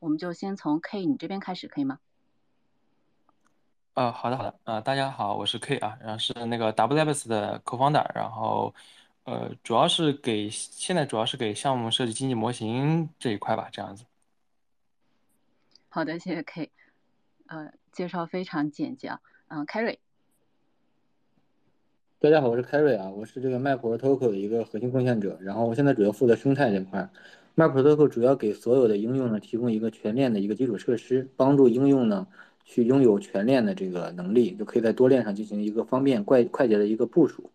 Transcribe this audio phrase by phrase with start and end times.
[0.00, 1.98] 我们就先从 K 你这边开始，可以吗？
[3.92, 8.74] 啊，好的好的，啊，大家好，我是 K 啊，然后是那个 WLabs 的 co-founder，然后
[9.24, 14.06] 呃，主要是给现在主要是给项目设计经济模型这一块吧，这样子。
[15.90, 16.70] 好的，谢谢 K，
[17.48, 19.98] 呃，介绍非常简洁啊，嗯，Carry。
[22.20, 27.06] 大家好，我是 Carry 啊，我是这个 MapProtocol 的一个核心贡献者，然后我现在主要负责生态这块。
[27.60, 32.26] MapProtocol 主要给所有的应用呢提供一个全链的一个基础设施，帮助应用呢。
[32.64, 37.50] 去拥有全链的这个能力，就可以在多链上进行一个方便、快快捷的一个部署。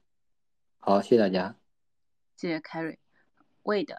[0.77, 1.55] 好，谢谢大家。
[2.35, 2.97] 谢谢 Carry。
[3.63, 3.95] Wade。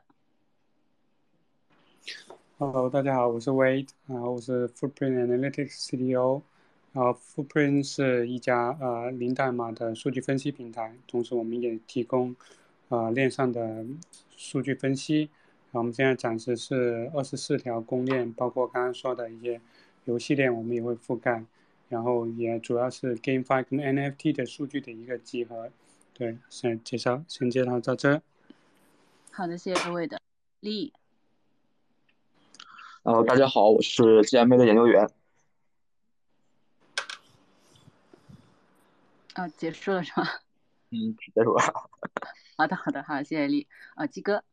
[2.58, 6.42] Hello，大家好，我是 Wade，然后我是 Footprint Analytics CTO。
[6.92, 12.36] 然后 Footprint 是一家呃零代码的数据分析平台，同时我们也提供
[12.90, 13.86] 啊链上的
[14.36, 15.30] 数据分析。
[15.76, 19.60] 然后我们现在展示是二十四条公链，包括刚刚说的一些。
[20.06, 21.44] 游戏链我们也会覆盖，
[21.88, 25.68] 然后也主要是 GameFi 跟 NFT 的数据的一个集合。
[26.14, 28.22] 对，先介绍，先介绍到这。
[29.32, 30.18] 好的，谢谢各位的
[30.60, 30.94] 力。
[33.02, 35.10] 呃，大家好，我是 GMA 的研究员。
[39.34, 40.26] 啊，结束了是吗？
[40.90, 41.60] 嗯，结束了。
[42.56, 43.66] 好的，好的，好，谢谢力。
[43.96, 44.44] 啊，鸡哥。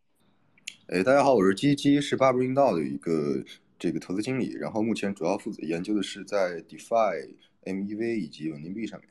[0.93, 3.43] 哎，大家好，我是鸡鸡，是 Bubble 运道的一个。
[3.79, 9.09] 这个投资经理，然后目前主要负责研究的是在 DeFi、MEV 以及稳定币上面。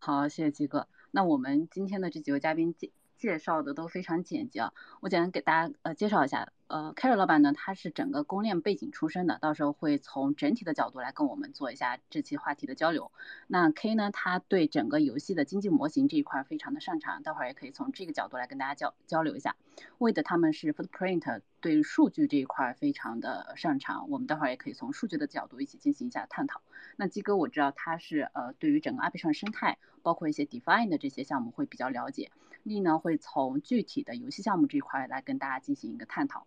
[0.00, 0.88] 好，谢谢鸡哥。
[1.12, 2.90] 那我们今天的这几位嘉宾介
[3.22, 6.50] 介绍的都非常简洁啊，我简单给大家呃介绍一下。
[6.66, 13.12] 呃，Carry 老板呢，他是整个公链背景出身的，到时候会从整体的角度来跟我们做一下这期话题的交流。
[13.46, 19.54] 那 K 呢，他对整个游戏的经济模型这一块非常的擅长，待会儿也可以从这个角度来跟大家交交流一下。
[19.98, 26.60] Wade 他们是 Footprint 对数据这一块非常的擅长，我们待会儿也可以从数据的角度一起进行一下探讨。
[26.96, 32.30] 那鸡哥我知道他是呃对于整个 Arbitrum 生态，包括一些 Define 的这些项目会比较了解。
[32.62, 36.46] 力呢会从具体的游戏项目这一块来跟大家进行一个探讨。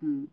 [0.00, 0.28] 嗯，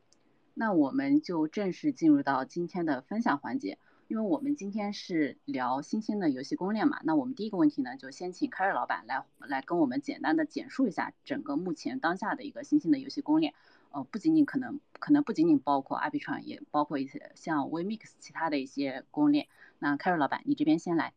[0.54, 3.78] 那我们就正式进入到今天的分享环节。
[4.08, 13.56] 因为我们今天是聊新兴的游戏攻略嘛，那我们第一个问题呢，就先请凯瑞老板来来跟我们简单的简述一下整个目前当下的一个新兴的游戏攻略。
[13.90, 19.48] 呃，不仅仅可能可能不仅仅包括 IP 创，也包括一些像 VMix 其他的一些攻略。
[19.80, 21.14] 那凯瑞老板，你这边先来。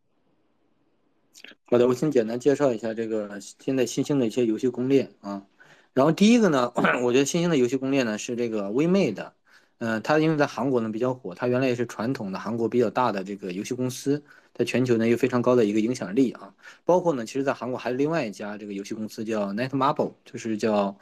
[1.67, 5.47] 好的，我先简单介绍一下这个现在新兴的一些游戏攻略啊。
[5.93, 6.73] 然后第一个呢，
[7.03, 9.33] 我觉得新兴的游戏攻略呢是这个 WeMade，
[9.79, 14.23] 嗯，它因为在韩国呢比较火，它原来也是传统的韩国比较大的这个游戏公司，
[14.55, 16.55] 在全球呢有非常高的一个影响力啊。
[16.85, 20.97] 包括呢，其实在韩国还有另外一家这个游戏公司叫 Netmarble，就是叫，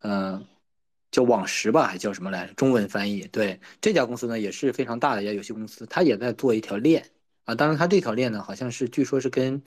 [0.00, 0.44] 嗯，
[1.10, 2.54] 叫网石吧，还叫什么来着？
[2.54, 7.04] 中文翻译对这家公司呢也是非常大的一家游戏公司，它也在做一条链
[7.44, 7.54] 啊。
[7.54, 9.62] 当然，它这条链呢好像是据说是跟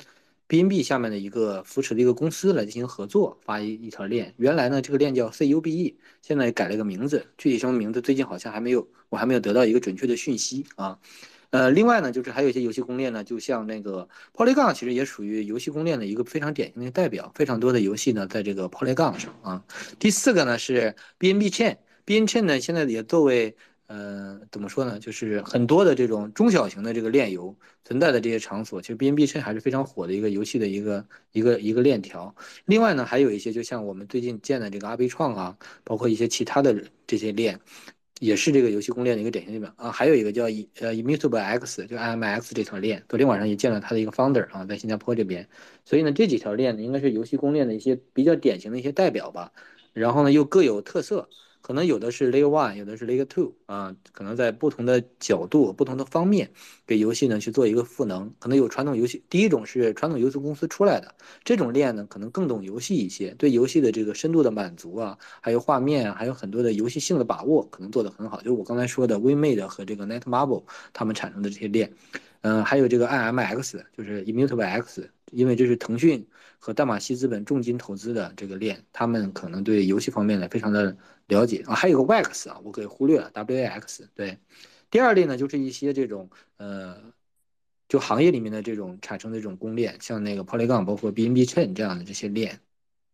[0.47, 4.33] BNB 下面的一个扶持的一个公司来进行合作，发一一条链。
[4.37, 10.99] 原来呢，这个链叫 CUBE，现在改了个名字，具体什么名字最近好像还没有，我还没有得到一个准确的讯息啊。
[11.51, 19.63] 呃，另外呢，就是还有一些游戏公链呢，就像那个 Polygon，其实也属于游戏公链的一个非常典型的代表，非常多的游戏呢在这个 Polygon 上啊。
[19.97, 23.55] 第四个呢是 BNB Chain，BNB Chain 呢现在也作为
[23.87, 24.97] 呃，怎么说呢？
[24.99, 32.35] 就是很多的这种中小型的这个链游存在的这些场所，其实 BNB 圈还是非常火的一个游戏的一个一个一个链条。
[32.65, 36.75] 另外呢，还有一些就像我们最近建的这个阿贝创啊，包括一些其他的
[37.05, 37.59] 这些链，
[38.19, 39.91] 也是这个游戏公链的一个典型代表啊。
[39.91, 45.47] 还有一个叫呃 Immutable X，就 IMX 这条链，昨天晚上也见了它的一个 founder 啊，在新加坡这边。
[45.83, 49.51] 所以呢，这几条链呢，应该是游戏公链的一些比较典型的一些代表吧。
[49.93, 51.29] 然后呢，又各有特色。
[51.65, 56.51] 可能有的是 Layer One，有的是 Layer Two 啊，可能在不同的角度、不同的方面
[56.85, 58.31] 给游戏呢去做一个赋能。
[58.37, 68.37] 可能有传统游戏，第一种是传统游戏公司出来的这种链呢，可能更懂游戏一些，对游戏的这个深度的满足啊，还有画面，还有很多的游戏性的把握，可能做得很好。
[68.41, 71.91] 就是我刚才说的 WeMade 和这个 Netmarble 他们产生的这些链，
[72.41, 76.27] 嗯，还有这个 IMX，就是 Immutable X，因为这是腾讯
[76.65, 80.97] 和淡马锡资本重金投资的这个链，他们可能对游戏方面呢非常的。
[81.27, 84.01] 了解啊，还有个 WAX 啊，我给忽略了 WAX。
[84.15, 84.37] 对，
[84.91, 86.97] 第二类呢，就是一些这种呃，
[87.87, 92.59] 就行业里面的这种产生的这种公链，像那个 Polygon，包括 BNB Chain 这样的这些链。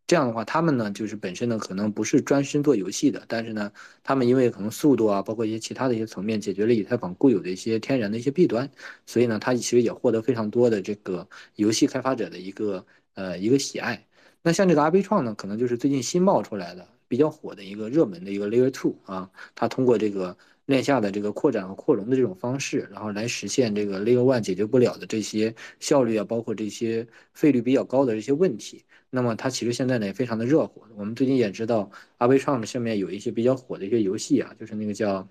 [0.08, 3.72] 这样的话，他们呢，就是本身呢，可能不是专心做游戏的，但是呢，
[4.04, 8.70] 他们因为可能速度啊，包括一些其他的一些层面，解决了以太坊固有的一些天然的一些弊端，
[9.06, 12.86] 所以呢，它其实也获得非常多的这个游戏开发者的一个
[13.16, 14.08] 呃一个喜爱。
[14.42, 16.88] 那像这个阿贝创呢，可能就是最近新冒出来的。
[17.12, 28.86] 比较火的一个热门的一个 Layer Two 啊，它通过这个链下的这个扩展和扩容的这种方式，然后来实现这个 Layer One 解决不了的这些效率啊，包括这些费率比较高的这些问题。
[29.10, 30.84] 那么它其实现在呢也非常的热火。
[30.96, 35.28] 我们最近也知道，Arbitrum 上面有一些比较火的一些游戏啊，就是那个叫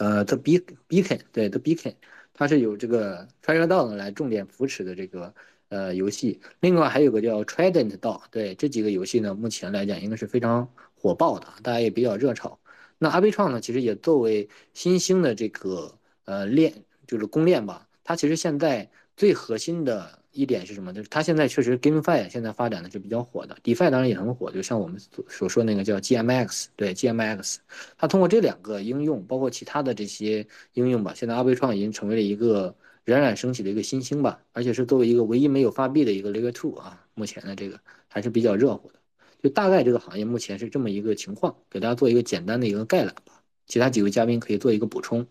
[0.00, 1.94] 呃 The Beacon，对 The Beacon，
[2.34, 5.32] 它是有这个 Treasure DAO 来重点扶持的这个。
[5.72, 12.58] 呃，游戏，另外还有个叫 Trident 道，对这几个游戏呢，目前来讲应该是非常火爆的，大家也比较热炒。
[12.98, 15.90] 那阿贝创呢，其实也作为新兴的这个
[16.26, 16.74] 呃链，
[17.06, 18.86] 就是公链吧，它其实现在
[19.16, 20.92] 最核心的一点是什么？
[20.92, 27.56] 就是它现在确实 GameFi 现在发展的是比较火的，DeFi 当然也很火，就像我们所所说那个叫 GMX，对 GMX，
[27.96, 32.76] 它通过这两个应用，包括其他的这些应用吧，现在阿贝创已经成为了一个。
[33.04, 39.00] 冉冉升起的一个新星吧，而且是作为一个唯一没有发币的一个 Layer Two 啊，目前的这个还是比较热火的。
[39.42, 43.42] 就大概这个行业目前是这么一个情况，给大家做一个简单的一个概览吧。
[43.66, 45.26] 其他几位嘉宾可以做一个补充，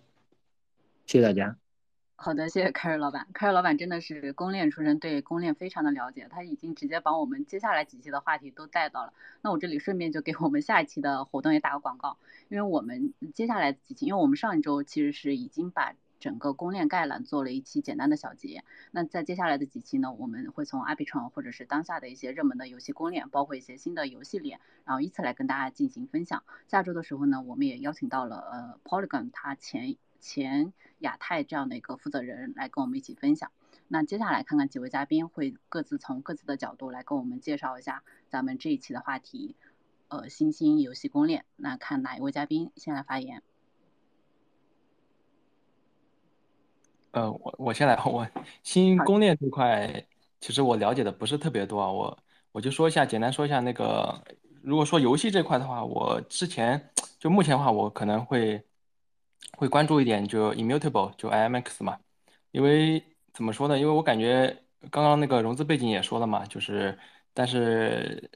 [1.05, 1.55] 谢谢大家。
[2.17, 3.25] 好的，谢谢凯瑞老板。
[3.33, 9.13] 凯瑞老板真的是公链出身，对公链非常的了解，他已经直接把我们接下来几期的话题都带到了。
[9.41, 12.17] 那我这里顺便就给我们下一期的活动也打个广告，
[12.49, 15.95] 因为我们接下来几期，因为我们上一周其实是已经把。
[16.21, 26.43] 整个公链概览做了一期简单的小结，那在接下来的几期呢，我们会从 Arbitrum 或者是当下的一些热门的游戏公链，包括一些新的游戏链，然后依次来跟大家进行分享。
[26.67, 33.51] 下周的时候呢，我们也邀请到了呃 Polygon 它前前亚太这样的一个负责人来跟我们一起分享。
[33.87, 39.55] 那接下来看看几位嘉宾会各自从各自的角度来跟我们介绍一下咱们这一期的话题，
[40.07, 41.45] 呃新兴游戏公链。
[41.55, 43.41] 那看哪一位嘉宾先来发言？
[47.11, 48.27] 呃，我我先来， 我
[48.63, 50.05] 新公链这块，
[50.39, 52.17] 其实我了解的不是特别多啊，我
[52.53, 54.23] 我就说一下，简单说一下那个，
[54.61, 58.63] 如果说游戏这块的话，我之前就目前的话，我可能会
[59.57, 61.99] 会关注一点，就 Immutable，就 IMX 嘛，
[62.51, 63.03] 因为
[63.33, 63.77] 怎么说呢？
[63.77, 66.97] 因为我感觉刚刚那个融资背景也说了嘛，就是
[67.33, 68.31] 但是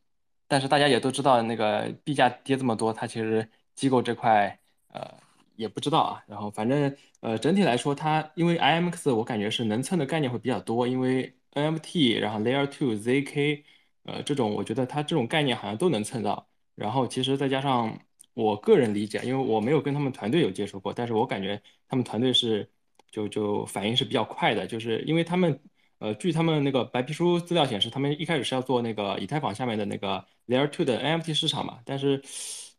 [0.48, 5.25] 但是大家也都知道，那个币价跌这么多，它其实机构这块呃。
[5.57, 13.63] 也不知道啊，然后反正呃整体来说，它因为 IMX 我感觉是能蹭的概念会比较多，因为 NFT 然后 Layer Two ZK
[14.04, 17.98] 呃这种我觉得它这种概念好像都能蹭到，然后其实再加上
[18.34, 22.69] 我个人理解，因为我没有跟他们团队有接触过，但是我感觉他们团队是
[23.10, 25.60] 就就反应是比较快的，就是因为他们
[26.00, 32.22] 呃据他们那个白皮书资料显示，他们一开始是要做那个以太坊下面的那个 Layer Two 的 NFT 市场嘛，但是。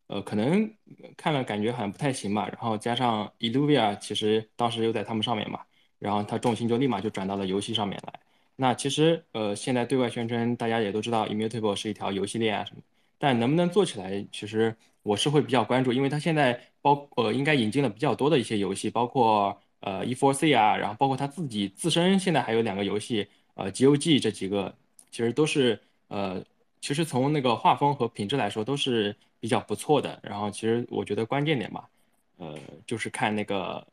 [0.09, 0.71] 呃，可能
[1.17, 5.61] 看了感觉好像不太行吧，然后加上 Illuvia 其实当时又在他们上面嘛，
[5.99, 8.13] 然后他重心就立马就转到了游戏上面来。
[8.55, 12.83] 那其实呃，现在对外宣称大家也都知道，Immutable 是一条游戏链啊什么，
[13.19, 24.73] 但能不能做起来，其实我是会比较关注，因为它现在包呃应该引进了比较多的一些游戏，包括呃 E4C 啊，然后包括它自己自身现在还有两个游戏，呃 GOG 这几个
[25.11, 26.45] 其实都是呃。
[26.81, 30.19] 其实从那个画风和品质来说都是比较不错的。
[30.23, 31.89] 然后其实我觉得关键点吧，
[32.37, 33.87] 呃，就是看那个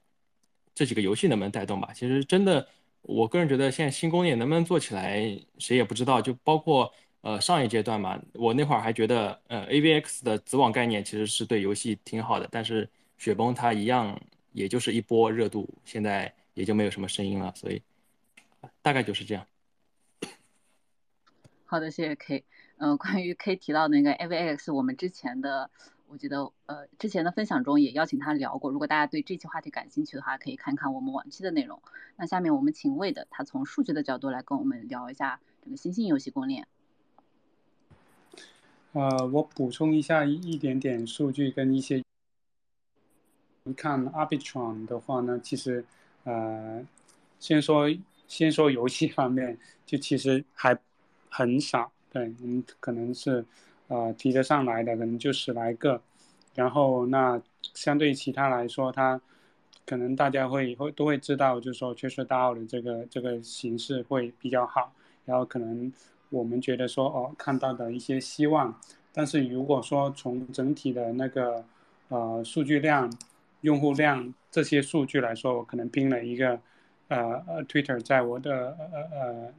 [0.75, 1.91] 这几个游戏能不能带动吧。
[1.94, 2.68] 其实真的，
[3.01, 5.19] 我个人觉得现在新工业能不能做起来，
[5.57, 6.21] 谁也不知道。
[6.21, 6.91] 就包括
[7.21, 14.19] 呃上一阶段嘛，我那会儿还觉得呃 AVX 的子网概念其实是对游戏挺好的，但是雪崩它一样
[14.51, 17.53] 也就是一波热度，现在也就没有什么声音了。
[17.55, 17.81] 所以
[18.81, 19.46] 大概就是这样。
[21.65, 22.43] 好的，谢谢 K。
[22.84, 25.70] 嗯，关于 K 提到那个 AVX，我们之前的，
[26.10, 28.70] 我觉得呃之前的分享中也邀请他聊过。
[28.70, 31.82] 如果大家对这期话题感兴趣的话，可以看看我们往期的内容。
[32.18, 36.68] 那下面我们请魏的，他从数据的角度来跟我们聊一下这个新兴游戏公链。
[38.92, 42.04] 呃，我补充一下一点点数据跟一些，
[43.63, 45.86] 你看 Arbitrum 的话呢，其实
[46.25, 46.86] 呃，
[47.40, 47.90] 先说
[48.28, 50.78] 先说游戏方面，就其实还
[51.30, 51.92] 很少。
[52.13, 53.43] 对，我们可能是，
[53.88, 56.00] 呃，提得上来的可能就十来个，
[56.53, 57.41] 然后那
[57.74, 59.20] 相对于其他来说，它
[59.84, 64.93] 可能大家会会都会知道，就是说确实大奥的这个这个形式会比较好，
[65.25, 65.91] 然后可能
[66.29, 68.79] 我们觉得说哦看到的一些希望，
[69.12, 71.65] 但是如果说从整体的那个
[72.10, 73.12] 呃数据量、
[73.62, 76.60] 用户量这些数据来说，我可能拼了一个
[77.08, 79.53] 呃呃 Twitter 在我的呃呃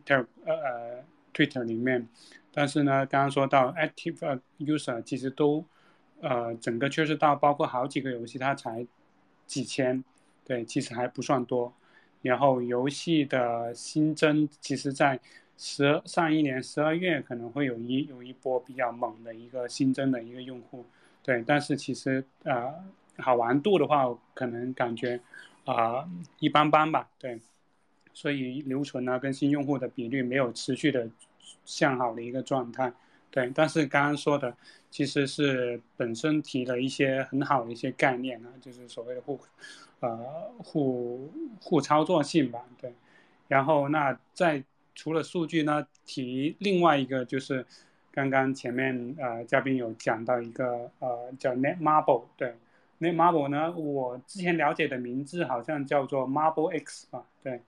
[0.45, 2.07] 呃呃 Twitter 里面。
[2.55, 5.65] 但是呢，刚刚说到 active user 其实都，
[6.21, 8.87] 呃，整个确实到包括好几个游戏，它才
[9.45, 10.05] 几千，
[10.45, 11.75] 对，其实还不算多。
[12.23, 15.19] 然后游戏的新增，其实在
[15.59, 20.87] 十上一年十二月可能会有一有一波比较猛的一个新增的一个用户，
[21.23, 22.73] 对，但是其实呃
[23.19, 25.21] 好玩度的话，可能感觉
[25.65, 26.09] 啊
[26.39, 27.39] 一般般吧，对，
[28.13, 31.09] 所以留存啊跟新用户的比率没有持续的
[31.65, 32.93] 向好的一个状态，
[33.31, 34.57] 对，但是刚刚说的
[34.91, 39.39] 其实是本身提了一些很好的一些概念啊，就是所谓的互
[40.01, 40.19] 呃
[40.59, 42.93] 互互操作性吧，对，
[43.49, 44.63] 然后那在。
[44.97, 47.67] 除了数据呢，提另外一个就是
[48.13, 52.55] 刚刚前面呃嘉宾有讲到一个呃叫 Netmarble，对
[53.01, 57.61] ，Netmarble 呢，我之前了解的名字好像叫做 Marble X 吧，对，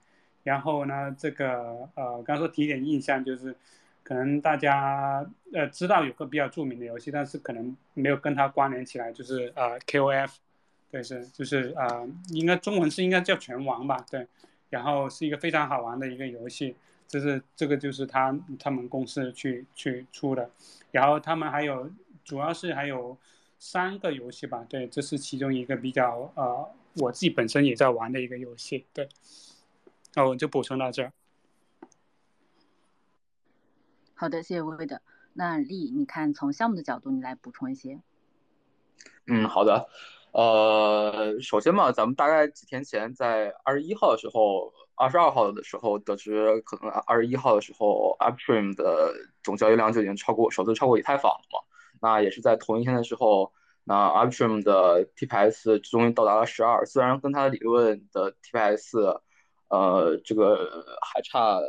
[0.47, 3.53] 然后呢这个呃刚说提点印象就是
[4.01, 10.31] 可能大家呃知道有个比较著名的游戏，但是可能没有跟它关联起来，就是呃 KOF，
[10.89, 14.25] 对是就是呃应该中文是应该叫拳王吧，对，
[14.69, 16.75] 然后是一个非常好玩的一个游戏。
[17.09, 20.49] 这是这个就是他他们公司去去出的，
[20.91, 21.89] 然后他们还有
[22.23, 23.17] 主要是还有
[23.59, 29.07] 三个游戏吧，对，这是其中一个比较呃我自己本身也在玩的一个游戏，对，
[30.17, 31.13] 那我就补充到这儿。
[34.15, 35.03] 好的，谢谢薇薇的。
[35.33, 38.01] 那丽，你看从项目的角度，你来补充一些。
[39.27, 39.87] 嗯，好的。
[40.31, 44.73] 呃，首先嘛，咱们大概几天前在二十一号的时候。
[44.99, 51.59] 二十二号的时候得知，可能二十一号的时候，Upstream 的总交易量就已经超过首次超过以太坊了嘛。
[52.01, 59.21] 那也是在同一天的时候，那 Upstream 的 TPS 终于到达了十二，虽然跟它理论的 TPS，
[59.69, 61.59] 呃，这个还差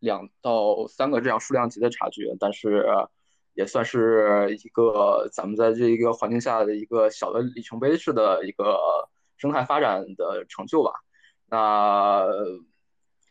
[0.00, 2.86] 两到三个这样数量级的差距，但是
[3.54, 8.78] 也算是一个咱们在这一个环境下的一个小的里程碑式的一个
[9.36, 10.92] 生态发展的成就吧。
[11.46, 12.26] 那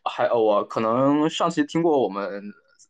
[0.04, 2.42] 还我可能上期听过我们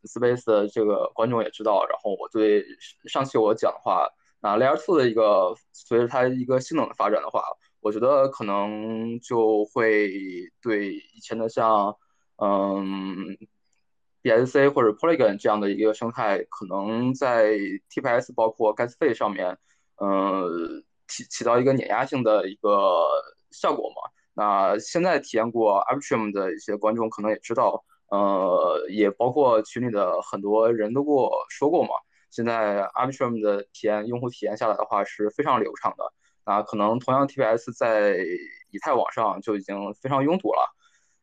[0.03, 2.65] Space 的这个观众也知道，然后我对
[3.05, 4.07] 上期我讲的话，
[4.39, 7.43] 那 Layer Two 的一个随着它一个性能的发展的话，
[7.81, 10.09] 我觉得可能就会
[10.61, 11.95] 对以前的像
[12.37, 13.37] 嗯
[14.21, 17.53] BSC 或者 Polygon 这样的一个生态，可能在
[17.89, 19.57] TPS 包括 Gas 费上面，
[20.01, 23.07] 嗯起起到一个碾压性的一个
[23.51, 24.11] 效果嘛。
[24.33, 31.89] 那现在体验过 Upstream 的一些观众可能也知道，呃，也包括群里的很多人都跟我说过嘛。
[32.29, 36.13] 现在 Upstream 的体验，用户体验下来的话是非常流畅的。
[36.49, 38.17] 那可能同样 TPS 在
[38.71, 40.75] 以太网上就已经非常拥堵了。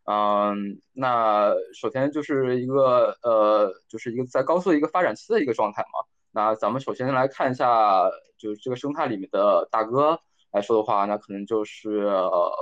[0.04, 6.06] 嗯，那首先就是一个呃，就是一个在高速一个发展期的一个状态嘛。
[6.30, 10.20] 那咱们首先来看一下，就是这个生态里面的大哥
[10.52, 11.90] 来说的话，那可能就是。
[12.06, 12.52] 呃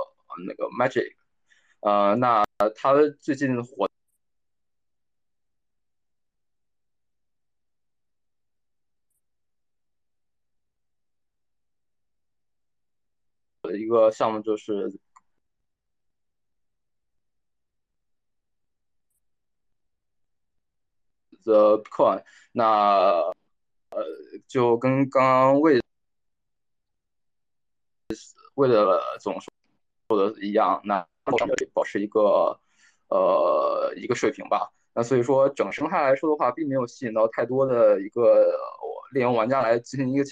[0.45, 1.13] 那个 Magic，
[1.79, 2.43] 呃，那
[2.75, 3.87] 他最近火
[13.63, 14.91] 的一个项目就是
[21.43, 23.31] The Coin，那
[23.89, 24.03] 呃，
[24.47, 25.79] 就跟刚刚为
[28.55, 29.53] 为了总说。
[30.07, 31.03] 做的一样，那
[31.73, 32.59] 保持一个
[33.07, 34.71] 呃一个水平吧。
[34.93, 38.55] 那所以说，整生态来说的话，并没有吸引到太多的一个
[39.13, 40.23] 猎鹰玩家来进行一个。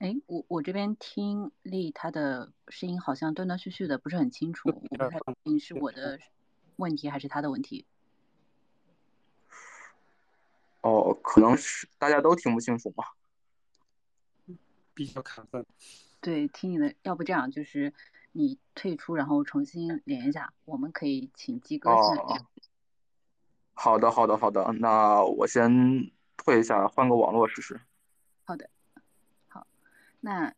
[0.00, 6.18] 哎，我我这边听力他的声音好像断断续续的，不是很清楚，我不太确定是我的
[6.76, 7.84] 问题还是他的问题。
[10.80, 13.04] 哦，可能是大家都听不清楚嘛，
[14.94, 15.66] 比较卡顿。
[16.22, 17.92] 对，听你的，要不这样，就是
[18.32, 22.46] 你退出，然后重新连一下，我们可以请鸡哥先来。
[23.74, 27.78] 好的，好的，好的，那我先退一下，换个网络试试。
[28.44, 28.79] 好的，好，
[30.20, 30.54] 那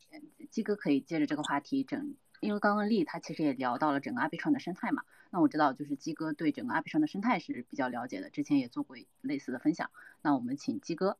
[0.50, 5.02] 鸡哥可以接着这个话题整，因为刚刚丽他其实也聊到了整个阿比创的生态嘛。
[5.30, 9.90] 那我知道，就是鸡哥对整个阿比上的生态是比较了解的，之前也做过类似的分享。
[10.20, 11.16] 那我们请鸡哥。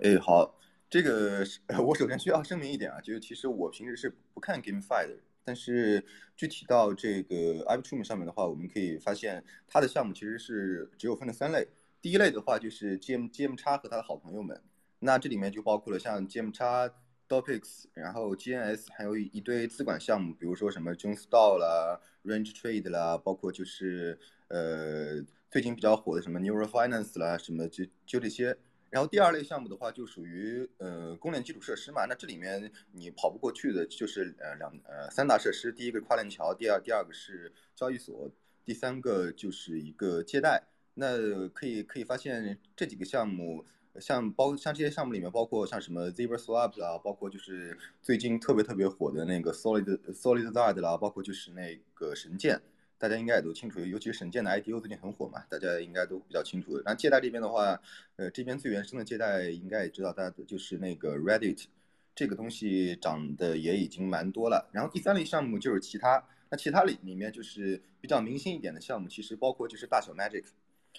[0.00, 0.58] 哎，好，
[0.90, 1.42] 这个
[1.82, 6.04] 我首先需要声明一点啊，就是其实我平时是不看 GameFi 的，但是
[6.36, 11.66] 具体到这个 a p t r e m 上面的话，我们可以发现它的项目其实是只有分了三类。
[12.02, 14.60] 第一类的话就是 GM GM 叉和他的好朋友们，
[15.00, 16.92] 那这里面就包括了像 GM 叉。
[17.28, 28.56] Dopex，然后 GNS 还有一堆资管项目，比如说什么 Junestall 啦、Range Trade 啦，包括就是呃最近比较火的什么 Neural Finance 啦，什么就就这些。
[28.90, 32.06] 然后第二类项目的话，就属于呃公链基础设施嘛。
[32.08, 38.30] 那这里面你跑不过去的就是呃两呃三大设施，第一个跨链桥，第二第二个是交易所，
[38.64, 40.62] 第三个就是一个借贷。
[40.94, 43.66] 那可以可以发现这几个项目，
[44.00, 52.60] 像包像这些项目里面，包括像什么 Zebra Swap 啊，包括就是最近特别特别火的那个 Solid Solidity 啦，包括就是那个神剑。
[52.98, 56.78] 大家应该也都清楚，尤其是神剑的 IDO 最近很火嘛，大家应该都比较清楚。
[56.78, 57.78] 然后借贷这边的话，
[58.16, 61.66] 呃，这边最原生的借贷应该也知道，大家就是那个 Reddit，
[62.14, 64.70] 这个东西涨的也已经蛮多了。
[64.72, 70.44] 然后第三类项目就是其他，那其他里里面就是比较明星一点的项目，其实包括就是大小 Magic。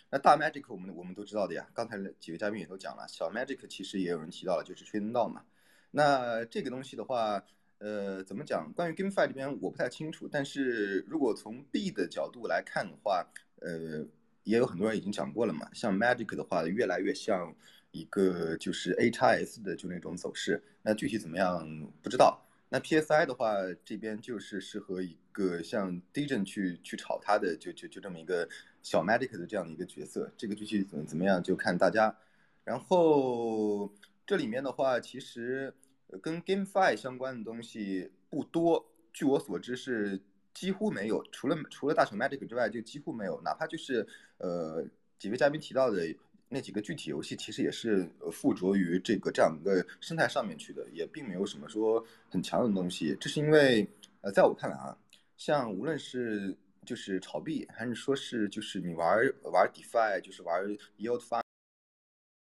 [0.09, 5.43] 那大 Magic 我们我们都知道的呀，刚才几位嘉宾也都讲了，小 Magic 其实也有人提到了，就是 Trading DAO 嘛。
[5.91, 7.43] 那这个东西的话。
[7.79, 8.73] 呃，怎么讲？
[8.73, 13.23] 关于 GameFi 这边我不太清楚，但是如果从币的角度来看的话，
[13.61, 14.03] 呃，
[14.45, 15.69] 也有很多人已经讲过了嘛。
[15.75, 17.55] 像 Magic 的话，越来越像
[17.91, 20.59] 一个就是 A 叉 S 的就那种走势。
[20.81, 22.43] 那具体怎么样不知道。
[22.69, 23.53] 那 PSI 的话，
[23.85, 28.49] 这边就是适合一个像 Degen 去去炒它的，就就就这么一个
[28.89, 30.31] 小 Magic 的这样的一个角色。
[30.37, 32.15] 这个具体怎么怎么样就看大家。
[32.63, 33.91] 然后
[34.25, 35.73] 这里面的话，其实。
[36.21, 40.17] 跟 GameFi 相关的东西不多，据我所知是
[40.53, 43.41] 几乎没有，除了除了大小 Magic 之外，就几乎没有。
[43.41, 44.87] 哪怕就是呃
[45.19, 46.07] 几位嘉宾提到的
[46.47, 53.13] 那几个具体游戏，其实也是附着于这个这样一个生态上面去的，也并没有什么说很强的东西。
[53.19, 53.85] 这是因为
[54.21, 54.97] 呃在我看来啊，
[55.35, 56.55] 像无论是
[56.87, 60.63] 就是炒币，还是说是就是你玩玩 DeFi，就是玩
[60.97, 61.21] Yield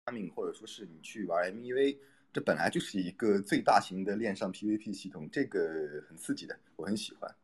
[0.05, 1.97] Farming，或者说是你去玩 MEV。
[2.31, 7.35] 这本来就是一个最大型的链上 PVP 系统，这个很刺激的，我很喜欢。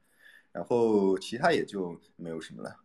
[0.51, 2.79] 然后其他也就没有什么了。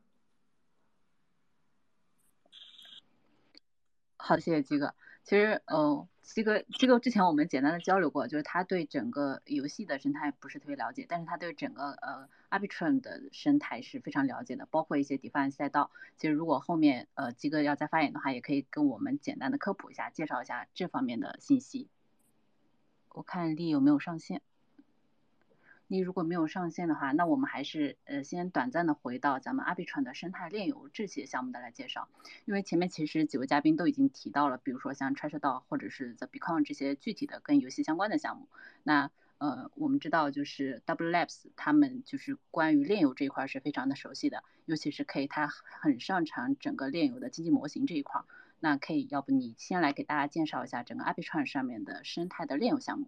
[4.16, 4.94] 好，谢谢鸡哥。
[5.26, 15.90] 其实，呃，鸡哥，鸡哥之前我们简单的交流过，就是他对整个游戏的生态不是特别了解，但是他对整个呃 Arbitrum 的生态是非常了解的，包括一些 DeFi 赛道。
[16.16, 21.88] 其实如果后面呃鸡哥要再发言的话，也可以跟我们简单的科普一下，介绍一下这方面的信息。
[23.08, 24.42] 我看力有没有上线，
[25.88, 32.08] 你如果没有上线的话，那我们还是呃先短暂的回到咱们阿比川的生态链游这些项目的来介绍，
[32.44, 38.48] 因为前面其实几位嘉宾都已经提到了，比如说像 Treasure 岛或者是 The Beacon 这些具体的跟游戏相关的项目。
[38.82, 48.22] 那呃我们知道就是 Double Labs 他们就是关于链游这一块是非常的熟悉的，尤其是 K 他很擅长整个链游的经济模型这一块。
[48.58, 53.06] 那 K，要不你先来给大家介绍一下整个 a p i t r o n 上面的生态的链游项目。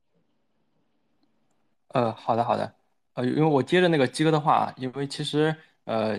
[1.89, 2.75] 呃，好的，好的。
[3.15, 6.17] 呃，因为我接着那个鸡哥的话，因为其实呃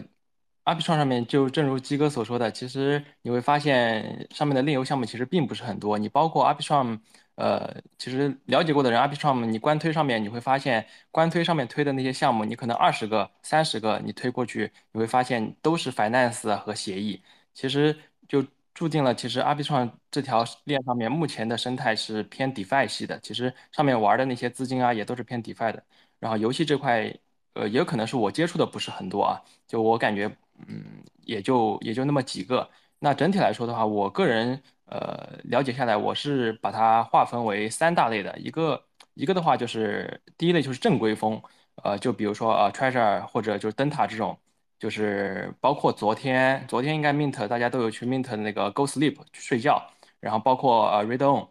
[0.63, 5.97] a p i t r o n 上面就正如鸡哥所说的，其实你会发现上面的链游项目其实并不是很多。
[5.97, 6.99] 你包括 a p i t r o n
[7.35, 17.21] 呃，其实了解过的人 a p i t r o n 你官推上面你会发现，官推上面推的那些项目，你可能二十个、三十个你推过去，你会发现都是 finance 和协议。
[17.53, 17.95] 其实
[18.27, 18.43] 就
[18.79, 23.19] 注定了，其实阿比创这条链上面目前的生态是偏 DeFi 系的。
[23.19, 25.83] 其实上面玩的那些资金啊，也都是偏 DeFi 的。
[26.17, 27.13] 然后游戏这块，
[27.55, 29.41] 呃，也可能是我接触的不是很多啊。
[29.67, 30.33] 就我感觉，
[30.65, 32.69] 嗯，也就也就那么几个。
[32.99, 38.39] 那整体来说的话，我个人呃了解下来，我是把它划分为三大类的。
[38.39, 38.81] 一个
[39.13, 41.41] 一个的话，就是第一类就是正规风，
[41.83, 44.39] 呃，就比如说呃 Treasure 或者就是灯塔这种。
[44.79, 49.85] 就是包括昨天，昨天应该 mint 大家都有去 mint 那个 go sleep 去睡觉，
[50.21, 51.45] 然后包括呃 read on，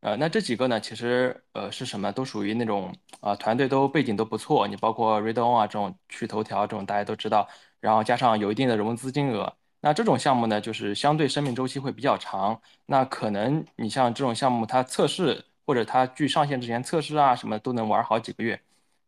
[0.00, 7.46] 呃那这几个呢，其实呃是什么，都属于那种啊团队都背景都不错，你包括 read on 啊这种去头条这种大家都知道，
[7.80, 18.58] 然后加上有一定的融资金额，那这种项目呢就是相对生命周期会比较长，那可能你像这种项目它测试或者它距上线之前测试啊什么都能玩好几个月，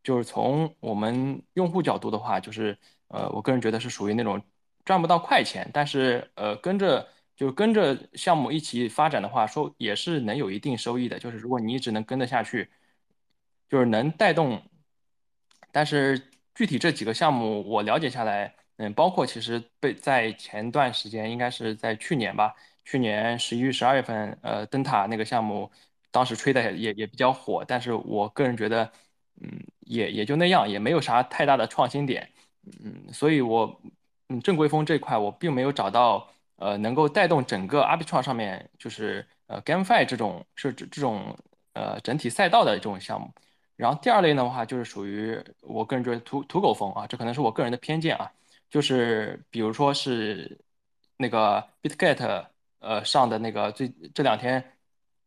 [0.02, 2.76] 就是从我们用户角度的话就是。
[3.08, 4.42] 呃，我个人觉得是属于那种
[4.84, 11.18] 赚不到快钱，但是呃，跟着就跟着项目一起发展的话，说也是能有一定收益的。
[11.18, 12.70] 就是如果你一直能跟得下去，
[13.68, 14.62] 就是能带动。
[15.72, 25.70] 但是具体这几个项目我了解下来，嗯，包括其实被在前段时间，应该是在去年吧，去年十一月、十二月份，呃，灯塔那个项目，
[26.10, 28.90] 当时吹的也也比较火，但是我个人觉得，
[29.40, 32.30] 嗯，也也就那样，也没有啥太大的创新点。
[32.84, 33.80] 嗯，所以我
[34.28, 41.36] 嗯正规风这块我并没有找到呃能够带动整个 Arbitrum 上面就是呃 GameFi 这种是这这种
[41.74, 43.30] 呃整体赛道的这种项目。
[43.76, 48.32] 然后第二类的话就是属于我个人觉得土土狗风啊，这可能是我个人的偏见啊，
[48.70, 50.58] 就是比如说是
[51.18, 52.46] 那个 BitGet，
[52.78, 54.64] 呃上的那个最这两天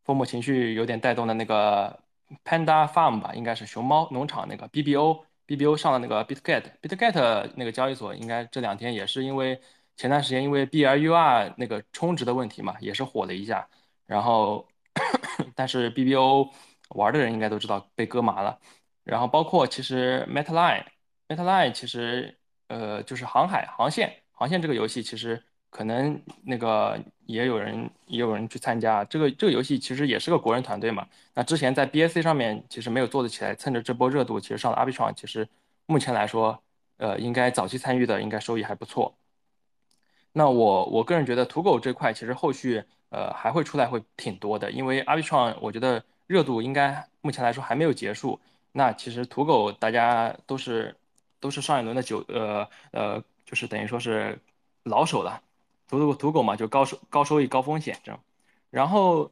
[0.04, 2.00] 风魔情绪有点带动的那个
[2.44, 9.60] Panda Farm 吧，应该是熊猫农场那个 BBO BBO 上的那个 Bitget Bitget 那个交易所，应该这两天也是因为
[9.98, 13.68] 前段时间因为 BRUR 那个充值的问题嘛，也是火了一下。
[14.06, 14.68] 然后，
[15.56, 16.52] 但是 BBO
[16.90, 18.60] 玩的人应该都知道被割麻了。
[19.04, 29.06] 然后包括其实 Metaline，Metaline 其实呃就是航海航线航线这个游戏，其实可能那个也有人也有人去参加。
[29.06, 31.08] 这个这个游戏其实也是个国人团队嘛。
[31.34, 35.48] 那之前在 BSC 上面其实没有做得起来，趁着这波热度，其实上了 Arbitron，其实
[35.86, 36.62] 目前来说，
[36.98, 39.16] 呃，应该早期参与的应该收益还不错。
[40.32, 48.40] 那我我个人觉得土狗这块其实后续呃还会出来会挺多的，因为 Arbitron 我觉得热度应该目前来说还没有结束。
[48.72, 50.96] 那其实土狗大家都是
[51.40, 54.40] 都是上一轮的九呃呃，就是等于说是
[54.84, 55.42] 老手了，
[55.90, 58.22] 土狗土狗嘛，就高收高收益高风险这种。
[58.70, 59.30] 然后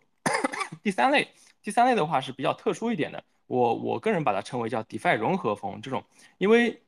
[0.84, 1.30] 第三类
[1.62, 6.04] 第三类的话是比较特殊一点的，我我个人把它称为叫 DeFi 融合风这种，
[6.38, 6.82] 因为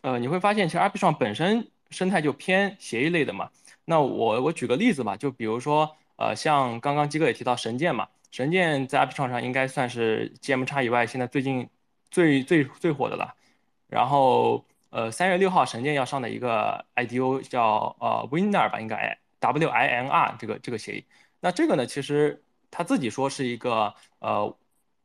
[0.00, 3.50] 呃你会发现其实 Arbitron 本身生态就偏协议类的嘛。
[3.84, 11.68] 那我我举个例子吧，就比如说呃像刚刚基哥也提到神剑嘛，神剑在 Arbitron 上应该算是 GMX 以外现在最近。
[12.12, 13.36] 最最最火的了，
[13.86, 21.04] 然后呃三月六号神剑要上的一个 IDO 叫呃 Winner 吧，应该 W I N R 这个这个协议。
[21.40, 24.56] 那这个呢，其实他自己说是一个呃，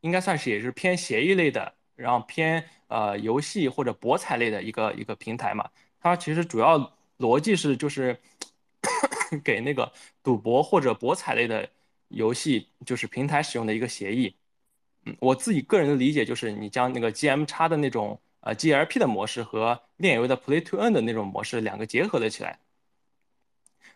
[0.01, 5.69] 应该算是也是偏协议类的，然后偏呃游戏或者博彩类的一个一个平台嘛。
[6.01, 6.77] 它其实主要
[7.17, 8.19] 逻辑是就是
[9.43, 11.67] 给那个赌博或者博彩类的
[12.09, 14.35] 游戏就是平台使用的一个协议。
[15.05, 22.59] 嗯，我自己个人的理解就是，你将那个 GM 叉的那种呃 GLP 的模式和链游的 Play to Earn 的那种模式两个结合了起来。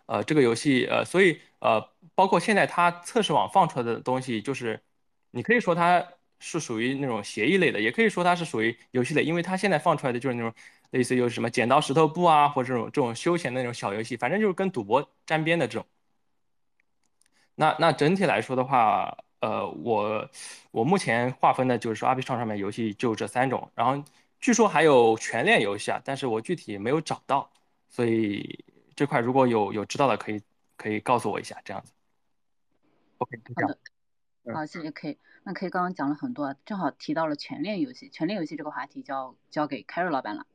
[0.07, 1.79] 呃，这个游戏呃，所以呃，
[2.15, 4.81] 包括现在它测试网放出来的东西，就是
[5.31, 6.03] 你可以说它
[6.39, 10.51] 是属于那种协议类的，也可以说它是属于游戏类，因为它现在放出来的就是那种
[10.89, 15.85] 类似于什么剪刀石头布啊，或者这种这种休闲的那种小游戏，反正就是跟赌博沾边的这种。
[17.55, 19.15] 那那整体来说的话。
[19.41, 20.29] 呃，我
[20.71, 24.03] 我目前划分的就是说，Arbitrum 上面游戏就这三种，然后
[24.39, 27.51] 据说还有全链游戏啊，但是我具体没有找到，
[27.89, 28.63] 所以
[28.95, 30.41] 这块如果有有知道的，可以
[30.77, 31.91] 可以告诉我一下，这样子。
[33.17, 35.17] OK，好的，好，谢谢 K。
[35.43, 40.45] 那 K 刚刚讲了很多，正好提到了全链游戏，全链游戏这个话题交交给 Carry 老板了。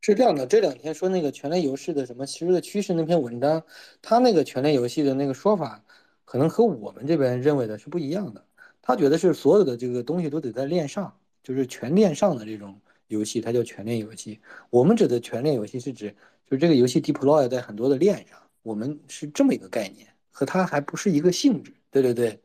[0.00, 3.64] 是这样的，这两天说那个全链游戏的什么其实的趋势那篇文章，
[4.02, 5.82] 他那个全链游戏的那个说法。
[6.24, 8.46] 可能和我们这边认为的是不一样的。
[8.82, 14.38] 他觉得是所有的这个东西都得在链上，就是全链上的这种游戏，它叫全链游戏。
[14.70, 16.10] 我们指的全链游戏是指，
[16.46, 21.72] 就是这个游戏 deploy 在很多的链上，我们是这么一个概念，和它还不是一个性质。
[21.90, 22.38] 对对对，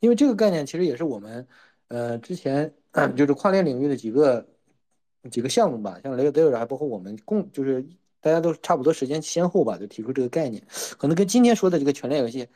[0.00, 1.46] 因为这个概念其实也是我们，
[1.88, 2.72] 呃，之前
[3.16, 4.46] 就是跨链领域的几个
[5.30, 7.86] 几个项目吧，像雷 a y 还包括我们共，就是
[8.20, 10.62] 大家都差不多时间先后吧，就提出这个概念，
[10.98, 12.48] 可能跟今天说的这个全链游戏。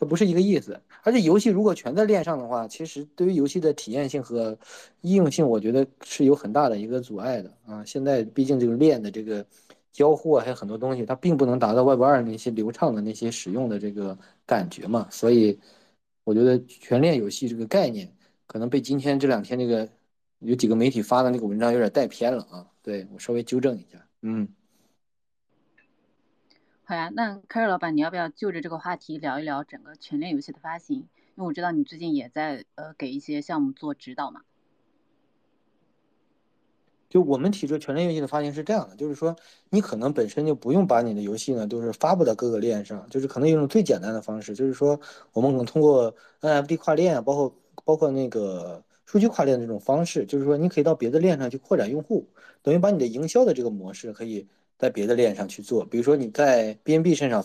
[0.00, 4.58] 它不是一个意思，而且游戏如果全在链上的话，其实对于游戏的体验性和
[5.02, 7.84] 应用性，我觉得是有很大的一个阻碍的啊。
[7.84, 9.44] 现在毕竟这个链的这个
[9.92, 15.06] 交互啊还有很多东西，它并不能达到 Web 二那些流畅的那些使用的这个感觉嘛。
[15.10, 15.60] 所以
[16.24, 18.10] 我觉得全链游戏这个概念
[18.46, 19.86] 可能被今天这两天那个
[20.38, 22.66] 有几个媒体发的那个文章有点带偏了啊。
[22.82, 24.48] 对我稍微纠正一下，嗯。
[26.90, 30.96] 好呀，那凯瑞老板，你要不要就着这个话题聊一聊整个全链游戏的发行？
[30.96, 34.40] 因为我知道你最近也在呃给一些项目做指导嘛。
[37.08, 39.36] 就我们提出全链游戏的发行是这样的，就是说
[39.68, 45.00] 你可能本身就不用把你的游戏呢都是发布到各个链上，就是可能有一种最简单的方式，就是说
[45.32, 52.26] 我们可能通过 NFT 跨链啊，包括包括那个数据跨链这种方式，就是说你可以到别的链上去扩展用户，
[52.64, 54.48] 等于把你的营销的这个模式可以。
[54.80, 57.44] 在别的链上去做，比如说你在 BNB 身上，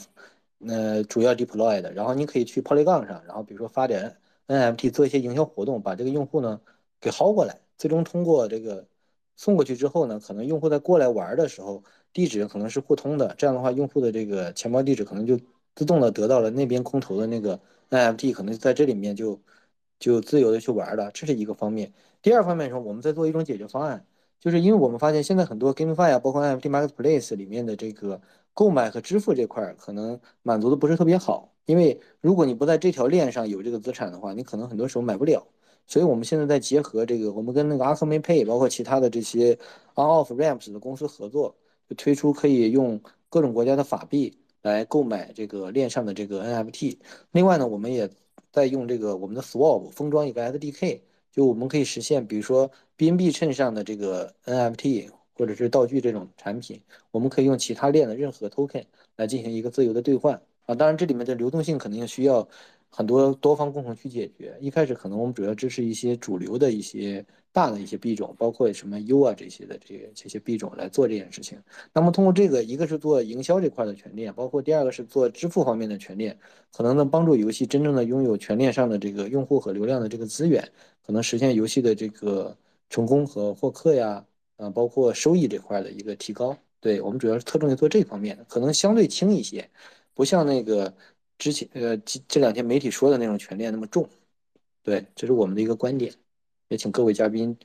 [0.66, 4.16] 呃，主要 deploy 的，然后你可以去 Polygon 上，然后比如说发点
[4.48, 6.62] NFT 做一些营销活动，把这个用户呢
[7.02, 8.88] 给薅过来，最终通过这个
[9.36, 15.38] 送过去之后呢，可能用户在过来玩的时候，地址可能是互通的，这样的话，用户的这个钱包地址可能就
[15.76, 19.42] 自动的得到了那边空投的那个 NFT，可能在这里面就
[20.00, 21.94] 就自由的去玩了，这是一个方面。
[22.22, 24.06] 第二方面说，我们在做一种解决方案。
[24.40, 28.22] 就是因为我们发现现在很多 GameFi 啊，包括 NFT Marketplace 里面的这个
[28.54, 31.52] 购买和支付这块儿，可能满足的不是特别好。
[31.66, 35.46] 因为如果你不在这条链上有这个资产的话，你可能很多时候买不了。
[35.88, 39.58] 所以我们现在在结合这个，我们跟那个 a k m e Pay，包括其他的这些
[39.96, 41.56] On-Off Ramps 的公司合作，
[41.90, 46.98] 就推出可以用各种国家的法币来购买这个链上的这个 NFT。
[47.32, 48.10] 另外呢，我们也
[48.52, 51.02] 在用这个我们的 Swap 封装一个 SDK，
[51.36, 58.86] 就我们可以实现，比如说 BNB 衬上的这个 NFT 或者是道具这种产品，我们可以用其他链的任何 Token
[59.18, 60.74] 来进行一个自由的兑换啊。
[60.74, 62.48] 当然，这里面的流动性肯定需要。
[62.96, 64.58] 很多多方共同去解决。
[64.62, 71.62] 一开始可能我们主要支持一些主流的一些大的一些币种，包括什么 U 啊这些的这些这些币种来做这件事情。
[71.94, 76.38] 那么通过这个，一个是做营销这块的全链，包括第二个是做支付方面的全链，
[76.72, 80.66] 可能能帮助游戏真正的拥有全链上的这个用户和流量的这个资源，
[81.06, 82.58] 可能实现游戏的这个
[82.90, 86.58] 成功和获客呀，啊，包括收益这块的一个提高。
[86.80, 89.70] 对我们主要是侧重于做这方面的，可能相对轻一些，
[90.14, 90.94] 不像那个。
[91.38, 94.10] 之前呃，这这两天媒体说的那种权链那么重，
[94.84, 96.14] 对，这是我们的一个观点，
[96.70, 97.58] 也请各位嘉宾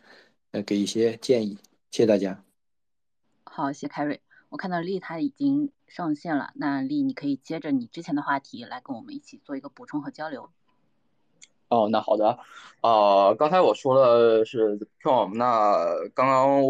[0.50, 1.56] 呃给一些建议，
[1.90, 2.42] 谢谢大家。
[3.44, 10.50] 好，谢谢凯瑞，我看到丽她已经上线了，那丽你可以接着你之前的话题来跟我们一起做一个补充和交流。
[11.68, 12.40] 哦，那好的，
[12.82, 15.76] 呃，刚才我说的是 Prom，那
[16.12, 16.60] 刚刚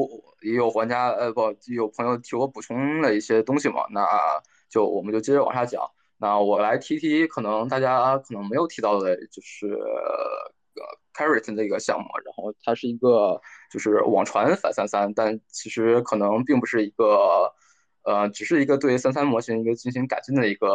[0.42, 4.06] 也有玩家呃不有朋友替我补充了一些东西嘛，那
[4.68, 5.90] 就我们就接着往下讲。
[6.22, 10.52] 那我来提提，可能大家可能没有提到的，就是呃
[11.14, 13.40] ，Carrot 这个项目，然后它是一个
[13.72, 17.50] 就是网传反三三，但其实可能并不是一个，
[18.02, 20.68] 呃，只是一个对三三模型一个进行改进的一个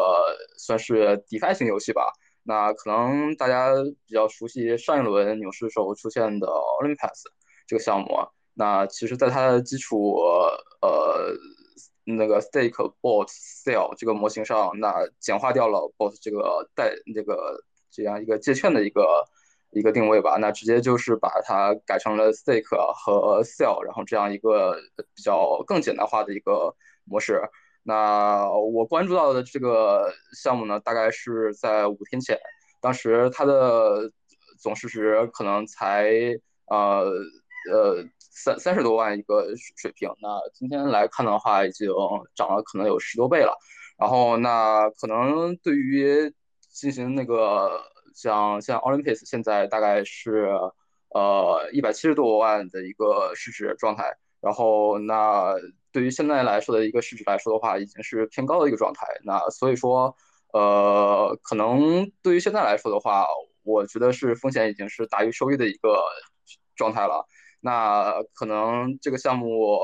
[0.58, 2.12] 算是 DeFi 型游戏吧。
[2.41, 3.71] 那可能大家
[4.08, 7.21] 比较熟悉上一轮牛市时候出现的 Olympus
[7.67, 8.08] 这个项目，
[8.55, 10.15] 那其实在它的基础，
[10.81, 11.38] 呃。
[12.06, 19.26] 那个 stake bot sell 这个模型上，那简化掉了 bot 这个代这个这样一个借券的一个
[19.72, 22.63] 一个定位吧，那直接就是把它改成了 stake
[22.94, 24.78] 和 sell，然后这样一个
[25.13, 27.41] 比较更简单化的一个模式。
[27.84, 32.39] 那我关注到的这个项目呢，大概是在五天前，
[32.82, 34.12] 当时它的
[34.58, 36.10] 总市值可能才
[36.68, 37.06] 呃
[37.71, 38.06] 呃。
[38.38, 39.47] 三三十多万一个
[39.78, 41.89] 水平，那今天来看的话，已经
[42.36, 43.58] 涨了可能有十多倍了。
[43.97, 46.34] 然后那可能对于
[46.69, 47.82] 进行那个
[48.13, 50.49] 像像 Olympus 现在大概是
[51.12, 54.17] 呃一百七十多万的一个市值状态。
[54.41, 55.56] 然后那
[55.93, 59.08] 对于现在来说的一个市值来说的话，已经是偏高的一个状态。
[59.23, 60.13] 那所以说
[60.51, 63.25] 呃可能对于现在来说的话，
[63.63, 66.04] 我觉得是风险已经是大于收益的一个
[66.75, 67.25] 状态了。
[67.65, 69.80] 那可能这个项目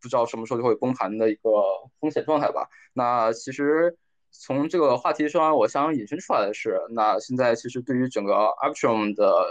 [0.00, 1.50] 不知道什么时候就会崩盘的一个
[1.98, 2.68] 风险状态吧。
[2.92, 3.96] 那其实
[4.30, 9.44] 从这个话题上，我想引申出来的是，那现在其实对于整个 Arbitrum 的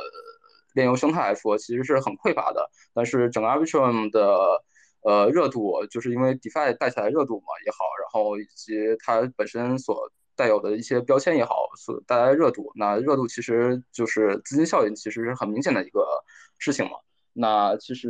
[0.74, 2.70] 炼油生态来说，其实是很匮乏的。
[2.94, 4.64] 但是整个 Arbitrum 的
[5.02, 16.24] 呃热度，就是因为 DeFi 带起来热度嘛也好，然后以及它本身所带有的一些标签也好，所带来热度，那热度其实就是资金效应，其实是很明显的一个
[16.60, 16.92] 事情嘛。
[17.36, 18.10] 那其实，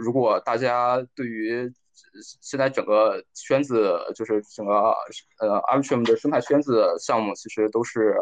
[0.00, 1.72] 如果大家对于
[2.40, 4.72] 现在整个圈子，就是整个
[5.38, 8.16] 呃 Arbitrum 的生态圈子项目，其实都是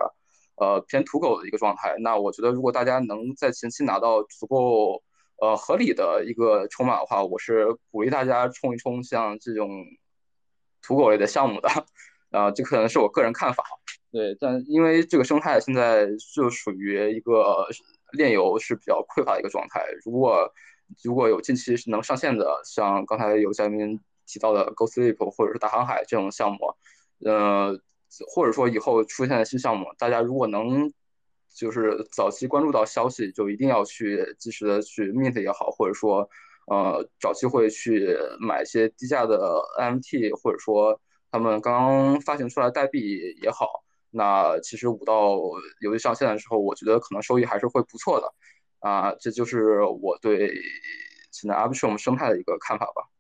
[0.56, 1.96] 呃偏土狗的一个状态。
[2.00, 5.02] 那我觉得，如果大家能在前期拿到足够
[5.40, 9.86] 呃合理的一个筹码的话，我是鼓励大家冲一冲像这种
[10.82, 11.68] 土狗类的项目的。
[12.30, 13.64] 啊，这可能是我个人看法。
[14.12, 17.66] 对，但因为这个生态现在就属于一个。
[18.16, 19.86] 炼油是比较匮乏的一个状态。
[20.04, 20.52] 如果
[21.04, 26.58] 如果有近期能上线的，像刚才有嘉宾提到的 Go Sleep 或者是大航海这种项目，
[27.24, 27.76] 呃，
[28.28, 30.92] 或者说以后出现的新项目，大家如果能
[31.54, 36.28] 就是早期关注到消息，就一定要去及时的去 mint 也好，或者说
[36.66, 41.00] 呃找机会去买一些低价的 NFT，或者说
[41.30, 43.82] 他们刚发行出来代币也好。
[44.10, 45.36] 那其实五到
[45.80, 48.34] 游戏上线的时候，我觉得可能收益还是会不错的，
[48.78, 50.54] 啊，这就是我对
[51.30, 53.10] 现在 Arbitrum 生态的一个看法吧。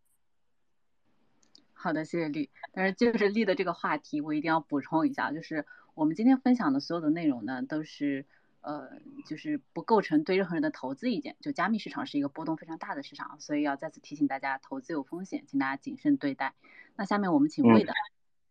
[1.74, 2.50] 好的，谢谢丽。
[2.72, 8.24] 但是就是丽的这个话题，我一定要补充一下，就是我们今天分享的所有的内容呢，都是
[8.62, 8.88] 呃，
[9.26, 11.36] 就是不构成对任何人的投资意见。
[11.40, 16.54] 就加密市场是一个波动非常大的市场，所以要再次提醒大家，投资有风险，请大家谨慎对待。
[16.96, 17.92] 那下面我们请魏的。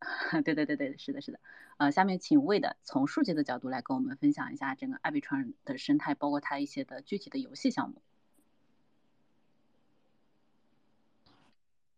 [0.43, 1.39] 对对对对，是的，是的，
[1.77, 7.95] 呃，下面请魏的从数据的角度来跟我们分享一下整个 Arbitrum 的生态，包括它一些的具体的游戏项目。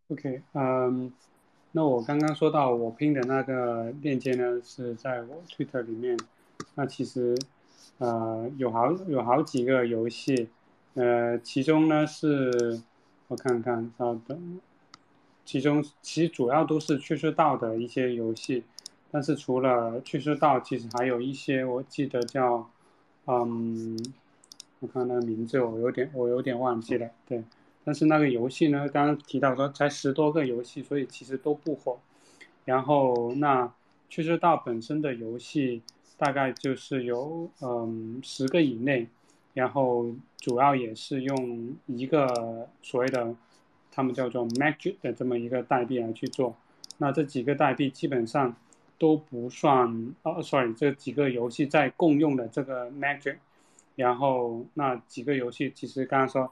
[0.10, 1.12] OK，嗯，
[1.74, 6.18] 那我刚刚说到我拼的那个链接呢，是在我 Twitter 里面。
[6.76, 7.38] 那其实，
[7.98, 10.50] 呃，有好有好几个游戏，
[10.94, 12.82] 呃，其中呢是，
[13.28, 14.62] 我看看，稍等。
[15.48, 18.66] 其中其实主要都是确实道的一些游戏，
[19.10, 22.70] 但是除了去世道，其实还有一些，我记得叫，
[23.28, 23.98] 嗯，
[24.82, 27.42] 我看那个名字，我有点我有点忘记了，对。
[27.86, 31.98] 但是那个游戏呢，刚刚提到说才十多个游戏，所以其实都不火。
[32.66, 33.72] 然后那
[34.10, 35.82] 去世道本身的游戏
[36.18, 39.08] 大概就是有嗯十个以内，
[39.54, 43.34] 然后主要也是用一个所谓的
[43.98, 46.56] 他们叫做 Magic 的这么一个代币来去做。
[47.00, 48.56] 那这几个代币基本上
[48.98, 53.38] 都不算，哦，sorry，这几个游戏在共用的这个 Magic，
[53.96, 56.50] 然后那几个游戏其实刚刚说。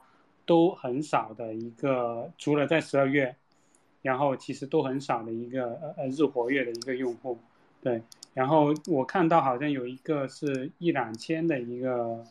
[0.48, 3.34] 都很少的一个，除了在十二月，
[4.00, 7.36] 然后其实都很少的一个呃呃日活跃的一个用户，
[7.82, 8.00] 对。
[8.32, 12.24] 然后我看到好像有一个是一两千的一个，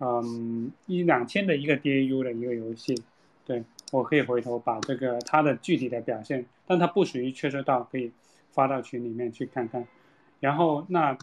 [0.00, 2.94] 嗯，一两千的一个 DAU 的一个游戏，
[3.46, 8.12] 对我可以回头把这个它的具体的表现，但它不属于确实到可以
[8.50, 9.86] 发到群里面去看看。
[10.40, 11.16] 然后那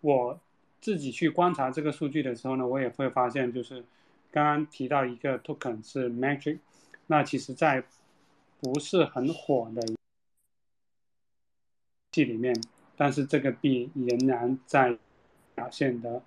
[0.00, 0.38] 我
[0.80, 3.84] 自己去观察这个数据的时候呢，我也会发现就是。
[4.32, 6.58] 刚刚提到一个 token 是 Magic，
[7.06, 7.82] 那其实，在
[8.60, 9.80] 不是很火的
[12.10, 12.54] 币里面，
[12.98, 14.98] 但是这个币仍然在
[15.54, 16.20] 表现的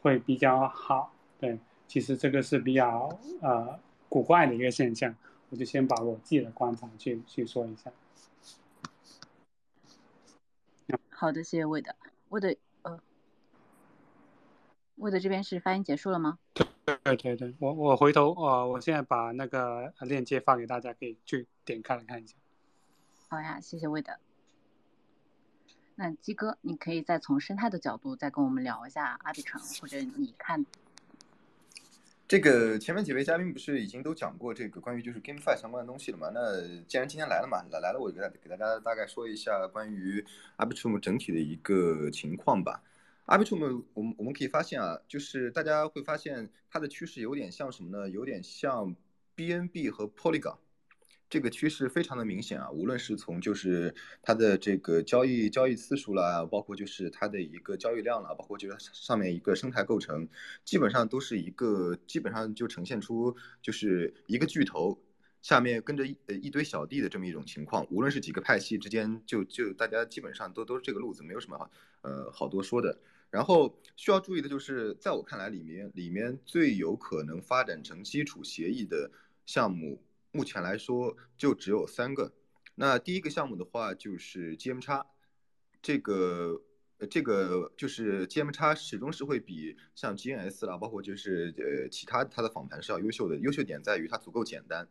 [0.00, 1.12] 会比较好。
[1.40, 5.12] 对，其实这个是比较呃古怪的一个现象。
[5.56, 7.90] 我就先把我自己的观察去去说一下。
[11.08, 11.96] 好的，谢谢魏的，
[12.28, 13.00] 魏的呃，
[14.96, 16.38] 魏的这边是发言结束了吗？
[16.52, 22.34] 对对对，我我回头啊，我现在把那个链接发给大家，可以去点开来看一下。
[23.28, 24.20] 好呀，谢谢魏的。
[25.94, 30.66] 那鸡哥，你可以再从生态的角度再跟我们聊一下阿比城，或者你看
[32.28, 36.28] 这个前面几位嘉宾不是已经都讲过这个关于就是 GameFi 相关的东西了吗？
[36.34, 40.24] 那既然今天来了嘛，来来了，我就给大给大家大概说一下关于
[40.56, 42.82] Arbitrum 整体的一个情况吧。
[43.26, 48.10] Arbitrum，我们我们可以发现啊，就是大家会发现它的趋势有点像什么呢？
[48.10, 48.96] 有点像
[49.36, 50.56] BNB 和 Polygon，
[51.28, 52.70] 这个趋势非常的明显啊。
[52.70, 60.28] 无论是从就是它的这个交易交易次数啦，包括就是它的一个交易量啦，包括就是上面一个生态构成，
[60.64, 64.98] 基本上都是一个基本上就呈现出就是一个巨头
[65.42, 67.86] 下面跟着一呃一堆小弟的这么一种情况。
[67.90, 71.70] 无论是几个派系之间，就就大家基本上都都是这个路子，没有什么
[72.02, 72.98] 呃好多说的。
[73.28, 79.10] 然后需要注意的就是，在我看来，里面里面最有可能发展成基础协议的
[79.44, 80.00] 项目，
[80.36, 82.34] 目前来说就只有三个。
[82.74, 85.06] 那第一个项目的话就是 GM 叉，
[85.80, 86.62] 这个
[87.08, 93.36] 这个就是 GM 叉始终是会比像 GNS 啦，包括就是呃其他它的访谈是要优秀的。
[93.38, 94.86] 优秀点在于它足够简单。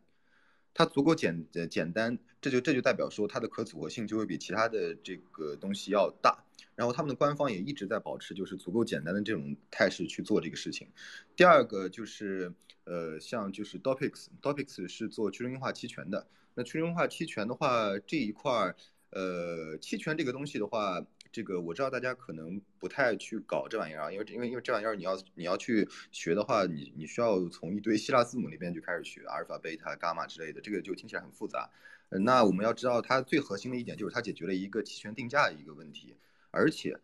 [0.78, 6.44] 它足够简简单，这就这就代表说它的可组合性就会比其他的这个东西要大。
[6.74, 10.88] 然后他们的官方也一直在保持就是足够简单的这种态势去做这个事情。
[11.34, 12.52] 第二个就是
[12.84, 16.26] 呃像就是 Dopix，Dopix 是做去中心化期权的。
[16.54, 18.76] 那去中心化期权的话这一块儿
[19.10, 21.06] 呃期权这个东西的话。
[21.32, 31.68] 这个我知道大家可能不太去搞这玩意儿啊，因为因为因为这玩意儿你要你要去学的话，你你需要从一堆希腊字母那边就开始学阿尔法、贝塔、伽马之类的，这个就听起来很复杂。
[32.08, 36.14] 那我们要知道它最核心的一点就是它解决了一个期权定价的一个问题，
[36.56, 36.98] 而且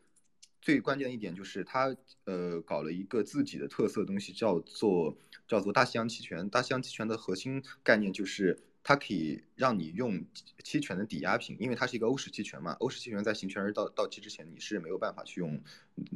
[0.60, 6.48] 最关键的一点就是他呃搞了一个自己的特色东西，叫做叫做大西洋期权。
[6.48, 8.58] 大西洋期权的核心概念就是。
[8.84, 10.24] 它可以让你用
[10.64, 12.72] 期权的抵押品，因为它是一个欧式期权嘛。
[12.80, 15.62] 欧式期权在行权日到到期之前，你是没有办法去用，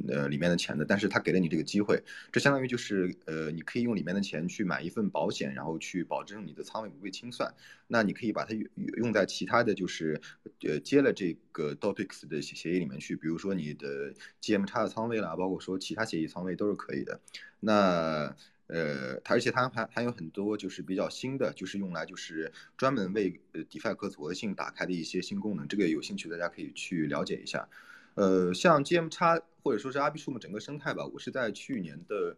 [0.09, 0.83] 呃，里面的钱的。
[0.83, 7.53] 但是它给了你这个机会，这相当于就是，呃，你可以用里面的钱去买一份保险，然后去保证你的仓位不被清算。
[7.87, 10.19] 那你可以把它用用在其他的就是，
[10.63, 17.21] 呃，接了这个 Dopix 的协议里面去，比如说你的 GM 叉的仓位啦，包括说其他协议仓位都是可以的。
[17.61, 18.35] 那。
[18.67, 25.65] 呃，它而且它还还有很多就是比较新的，就是用来就是专门为呃 DeFi 可组合性打开的一些新功能。
[25.67, 27.67] 这个有兴趣大家可以去了解一下。
[28.15, 32.35] 呃，像 GM 叉或者说是 Arbitrum 整个生态吧，我是在去年的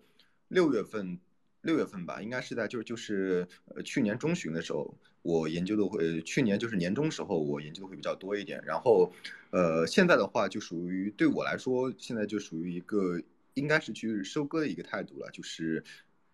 [0.49, 1.17] 六月份，
[1.61, 8.61] 六月份吧，应该是在就是就是呃去年中旬的时候，我研究的会，去年就是年终时候我研究的会比较多一点。
[8.65, 9.11] 然后，
[9.49, 13.19] 呃，现在的话就属于对我来说，现在就属于一个
[13.53, 15.83] 应该是去收割的一个态度了，就是。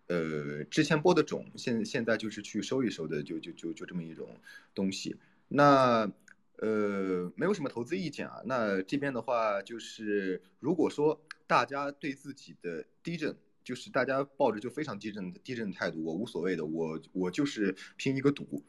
[0.08, 4.28] 呃，之前播的种，现现在就是去收一收的，就就就就这么一种
[4.74, 5.16] 东西。
[5.48, 6.10] 那
[6.58, 8.40] 呃，没有什么投资意见啊。
[8.44, 18.62] 那这边的话，就是如果说大家对自己的低震，就是大家抱着就非常低震低震态度，我无所谓的，我我就是拼一个赌。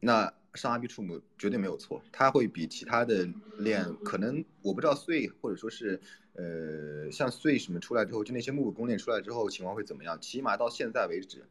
[0.00, 3.26] 那上 Arbitrum 绝对没有错，它会比其他的
[3.58, 6.00] 链可能我不知道碎或者说是
[6.34, 10.20] 呃像碎什么出来之后，就那些木公链出来之后情况会怎么样？
[10.20, 11.44] 起码到现在为止，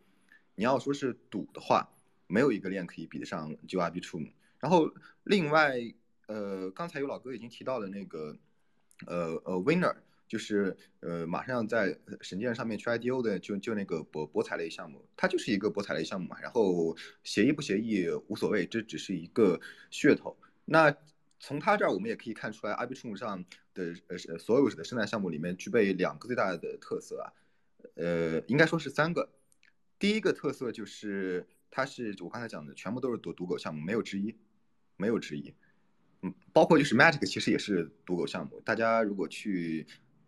[0.56, 1.90] 你要说是赌的话，
[2.28, 4.32] 没有一个链可以比得上就 Arbitrum。
[4.60, 4.92] 然后
[5.24, 5.80] 另外
[6.28, 8.38] 呃刚才有老哥已经提到了那个
[9.08, 9.96] 呃呃 Winner。
[10.26, 16.40] 就是呃，马上在神剑上面去 IDO 的，就就那个博博彩类项目，它就是一个博彩类项目嘛。
[16.42, 19.60] 然后协议不协议无所谓，这只是一个
[19.92, 20.36] 噱头。
[20.66, 20.96] 那
[21.46, 27.28] 从它这儿我们也可以看出来，Arbitrum 上的呃所有的生态项目里面具备两个最大的特色啊，
[27.96, 29.30] 呃，应该说是三个。
[30.00, 34.34] 第一个特色就是它是我刚才讲的，全部都是赌赌狗项目，没有之一，
[34.96, 35.54] 没有之一。
[36.22, 39.86] 嗯，包括就是 Magic 其实也是赌狗项目，大家如果去。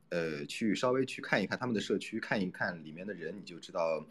[0.09, 4.05] 呃，去稍微去看一看他们的社区，看一看里面的人，你就知道，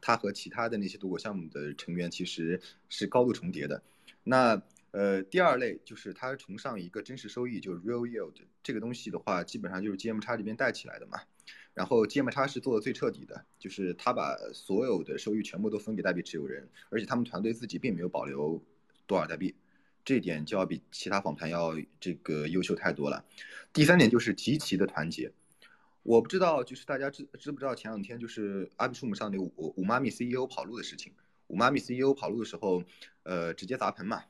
[0.00, 3.82] 他和其他的那些赌狗项目的成员其实是高度重叠的。
[4.22, 8.32] 那呃，第二类就是他崇尚一个真实收益，就是 real yield
[8.62, 11.20] 这个东西的话，基本上就是 GM 叉这边带起来的嘛。
[11.74, 18.62] 然后 GM 叉是做的最彻底的，就是他把所有的收益全部都分给代币持有人，而且他们团队自己并没有保留
[19.06, 19.54] 多少代币。
[20.04, 23.24] 这一点就要比其他访谈要这个优秀太多了。
[23.74, 25.30] 第三点就是极其的团结。
[26.02, 31.12] 我不知道，就是大家知知不知道前两天就是阿比数姆上那五五妈咪 CEO 跑路的事情。
[31.48, 32.82] 五妈咪 CEO 跑路的时候，
[33.24, 34.24] 呃，直接砸盆嘛，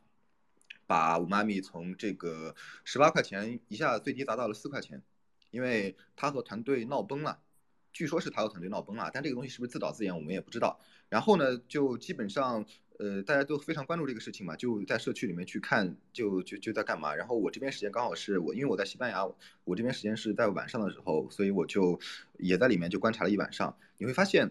[0.88, 5.00] 把五妈咪从这个十八块钱一下最低砸到了四块钱，
[5.52, 7.38] 因为他和团队闹崩了。
[7.92, 10.80] 据说是他和团队闹崩了，但这个东西是不是自导自演，我们也不知道。
[11.08, 12.66] 然后呢，就基本上。
[13.00, 17.14] 呃，大家都非常关注这个事情嘛，就在社区里面去看，就就就在干嘛。
[17.14, 19.24] 然后我这边时间刚好是我，因为我在西班牙，
[19.62, 22.00] 我这边时间是在晚上的时候，所以我就
[22.38, 23.78] 也在里面就观察了一晚上。
[23.98, 24.50] 你会发现，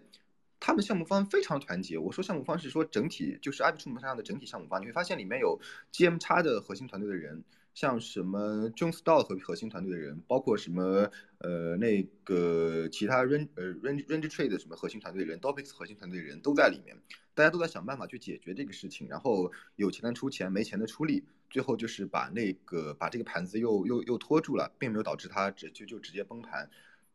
[0.59, 1.97] 他们项目方非常团结。
[1.97, 5.59] 我说项目方是说整体，就是 i p 出 m 上的整体项目方，你会发现里面有
[5.93, 7.43] GM 叉的核心团队的人。
[7.73, 16.97] 像什么 Jones d o 和核心团队的人，包括什么呃那个其他 Ren 呃 Ren Range Trade 什么核心团队的人，Dopix 核心团队的人都在里面，
[17.35, 26.67] 大家都在想办法去解决这个事情，然后有钱的出钱，没钱的出力，最后就是把那个把这个盘子又又又拖住了，并没有导致它直就就直接崩盘。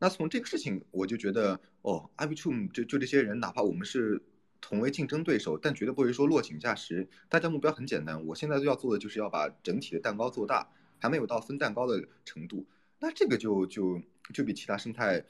[0.03, 4.21] 那从这个事情我就觉得，哦 i b t r u m 就就这些人，哪怕我们是。
[4.65, 7.05] 同为竞争对手，但绝对不会说落井下石。
[7.27, 12.65] 大家目标很简单，我现在要做的就是要把整体的蛋糕做大，还没有到分蛋糕的程度。
[12.97, 14.01] 那这个就就
[14.33, 15.21] 就比其他生态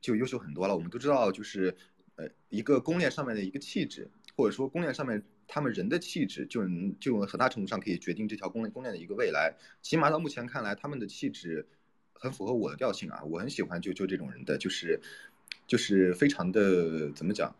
[0.00, 0.74] 就优秀很多了。
[0.74, 1.76] 我们都知道，就是
[2.16, 9.54] 呃一个公链上面的一个气质，或者说公链上面他们人的气质，就能就很大程度上可以决定这条公链公链的一个未来。
[9.82, 11.68] 起码到目前看来，他们的气质
[12.20, 15.00] 很符合我的调性啊，我很喜欢就就这种人的，就是
[15.66, 17.56] 就是非常的怎么讲？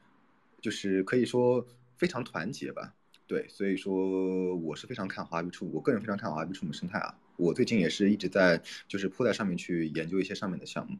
[0.60, 2.94] 就是可以说非常团结吧，
[3.26, 7.18] 对，所以说我是非常看好阿比处，我个人非常看好阿比处的生态啊。
[7.36, 10.98] 我最近也是一直在就是扑在上面去研究一些上面的项目，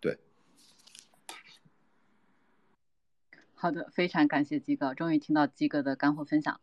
[0.00, 0.18] 对。
[3.54, 6.58] 好的，非常感谢鸡哥，终于听到鸡哥的干货分享。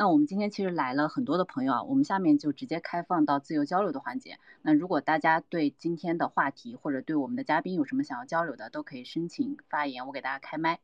[0.00, 4.38] 那我们今天其实来了很多的朋友啊，我们下面就直接开放到自由交流的环节。
[4.62, 10.80] 那如果大家对今天的话题或者对我们的嘉宾有什么想要交流的，都可以申请发言，我给大家开麦。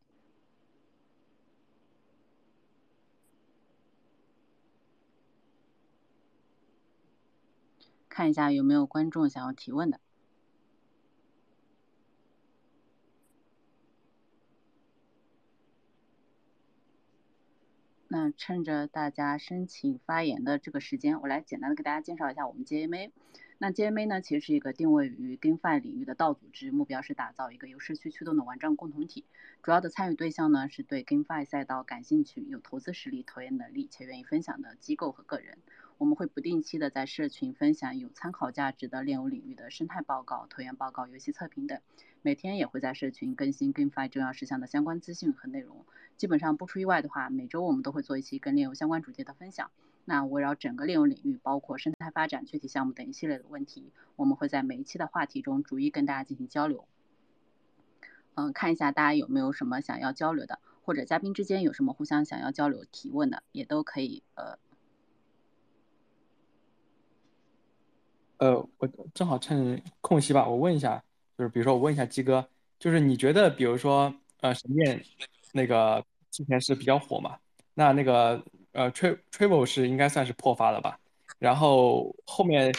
[8.10, 9.98] 看一下有没有观众想要提问的。
[18.09, 23.11] 那趁着大家申请发言的这个时间，我来简单的给大家介绍一下我们 JMA。
[23.59, 29.24] 那 JMA 呢，其实是一个定位于 GameFi 领域的道组织，目标是打造一个由社区驱动的玩转共同体。
[29.62, 35.59] 主要的参与对象呢，是对 GameFi 赛道感兴趣、有投资实力、投研能力且愿意分享的机构和个人。
[35.98, 41.80] 我们会不定期的在社群分享有参考价值的链游领域的生态报告、投研报告、游戏测评等。
[42.26, 45.86] 每天也会在社群更新 GameFi 重要事项的相关资讯和内容。
[46.16, 49.70] 基本上不出意外的话，每周我们都会做一期跟链游相关主题的分享。
[50.04, 56.88] 那围绕整个链游领域，包括生态发展、具体项目等一系列的问题，我们会在每一期的话题中逐一跟大家进行交流。
[58.34, 64.58] 嗯，看一下大家有没有什么想要交流的，或者嘉宾之间有什么互相想要交流提问的，也都可以呃。
[68.38, 71.04] 呃，我正好趁空隙吧，我问一下，
[71.37, 75.03] 就是比如说我问一下鸡哥，就是你觉得，比如说，呃，神殿
[75.53, 77.37] 那个之前是比较火嘛？
[77.74, 80.99] 那那个呃，Tra Travel 是应该算是破发了吧？
[81.39, 82.72] 然后后面，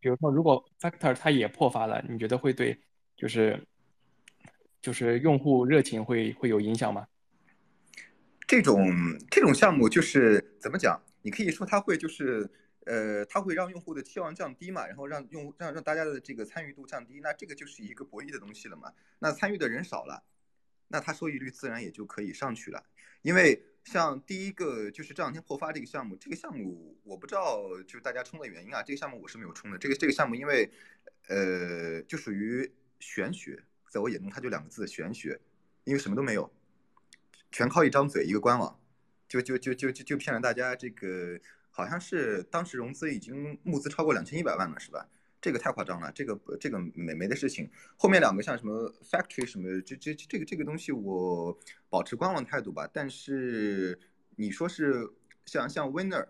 [0.00, 2.78] 比如说如果 Factor 它也破发了，你觉得会对
[3.16, 3.60] 就是
[4.80, 7.06] 就是用户热情会会有影响吗？
[8.46, 8.88] 这种
[9.30, 11.00] 这种项目就是怎么讲？
[11.22, 12.48] 你可以说它会就是
[12.88, 18.90] 呃，它会让用户的期望降低嘛，然后让用让让大家的这个参与度降低，那这个就是一个博弈的东西了嘛。
[19.18, 20.24] 那参与的人少了，
[20.88, 22.82] 那它收益率自然也就可以上去了。
[23.20, 29.76] 因为像第一个就是这两天破发这个项目，这个项目我不知道就是大家冲的原因啊，这个项目我是没有冲的。
[29.76, 30.70] 这个这个项目因为
[31.28, 35.38] 呃就属于玄学，在我眼中它就两个字玄学，
[35.84, 36.50] 因为什么都没有，
[37.52, 38.80] 全靠一张嘴一个官网，
[39.28, 41.38] 就就就就就就骗了大家这个。
[41.78, 45.08] 好像是当时融资已经募资超过两千一百万了，是吧？
[45.40, 47.70] 这个太夸张了，这个这个没没的事情。
[47.96, 51.56] 后面两个像什么 factory 什么，这这这个这个东西我
[51.88, 52.90] 保持观望态度吧。
[52.92, 53.96] 但是
[54.34, 55.08] 你说是
[55.46, 56.26] 像像 winner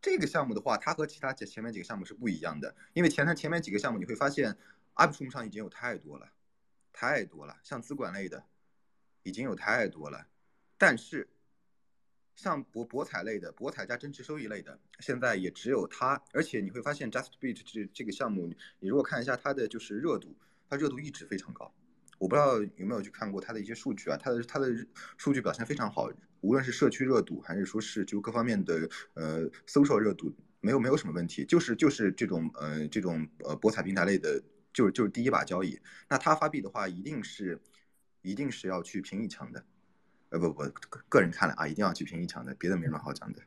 [0.00, 4.56] 这个项目的话，它和其他前前面几个项目是不一样的，因为前它前面几个项目你会发现
[4.94, 6.32] upsum 上已经有太多了，
[6.94, 8.42] 太多了，像资管类的
[9.22, 10.28] 已经有太多了，
[10.78, 11.28] 但是。
[12.38, 16.22] 像博博彩类的，博彩加增值收益类的，现在也只有它。
[16.32, 20.36] 而且你会发现，JustBeat 这这个项目，你如果看一下它的就是热度，
[20.70, 21.74] 它热度一直非常高。
[22.16, 24.68] 我不知道有没有去看过它的一些数据啊，它的它的
[25.16, 26.08] 数据表现非常好，
[26.40, 31.44] 无论是社区热度，还是说是就各方面的呃搜索热度，没有没有什么问题。
[31.44, 34.40] 就是就是这种呃这种呃博彩平台类的，
[34.72, 35.76] 就是就是第一把交椅。
[36.08, 37.60] 那它发币的话，一定是
[38.22, 39.64] 一定是要去平一强的。
[40.30, 40.62] 呃不不，
[41.08, 43.40] 个人看来啊，一定要去平一场的，别的没什么好讲的。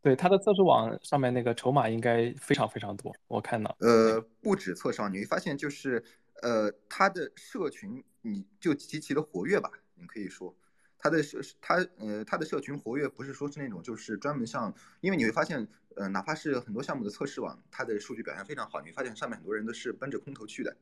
[0.00, 3.76] 对，他的测试网上面那个筹码应该非常非常多，我看到。
[3.80, 6.02] 呃，不止测试网，你会发现就是
[6.42, 10.54] 呃，他的社群你就极其的活跃吧，你可以说
[10.98, 15.66] 他的社他呃他的社群活跃不是说是那种就是专门像，因为你会发现
[15.96, 20.76] 呃哪怕是很多项目的测试网，它的数据表现非常好，你会发现上面很多人都是奔着空头去的，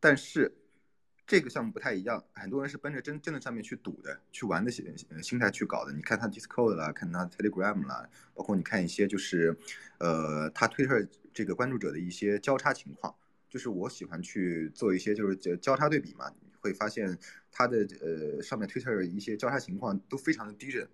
[0.00, 0.58] 但是。
[1.24, 4.84] 这个项目不太一样，很多人是奔着真真的上面去赌的、去玩的心
[5.22, 5.92] 心态去搞的。
[5.92, 9.56] 你看他 Discord 啦，看他 Telegram 啦，包括你看一些就是，
[9.98, 13.14] 呃，他 Twitter 这个关注者的一些交叉情况，
[13.48, 17.16] 就是我喜欢去做一些就是交交叉对比嘛，你会发现
[17.50, 20.86] 他的呃上面 Twitter 一些交叉情况都非常的低震，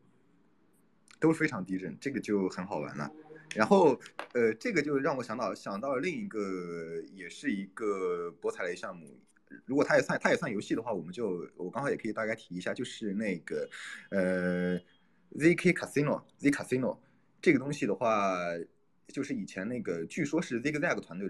[1.19, 3.11] 都非常低震，这个就很好玩了。
[3.55, 3.99] 然后
[4.35, 9.19] 呃，这个就让我想到想到了另一个也是一个博彩类项目。
[9.65, 13.69] 如果它也算它也算游戏的话，我们就我刚好也可以大概提一下，就是那个
[14.11, 14.79] 呃
[15.33, 16.99] ，ZK Casino，Z Casino
[17.41, 18.37] 这个东西的话，
[19.09, 21.29] 就是以前那个据说是 Zigzag 团队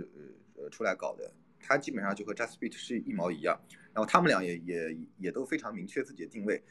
[0.57, 3.61] 呃出来搞的，它基本上就和 JustBeat 是一毛一样，
[3.93, 6.63] 然后他们俩也也也都非常明确自己的定位，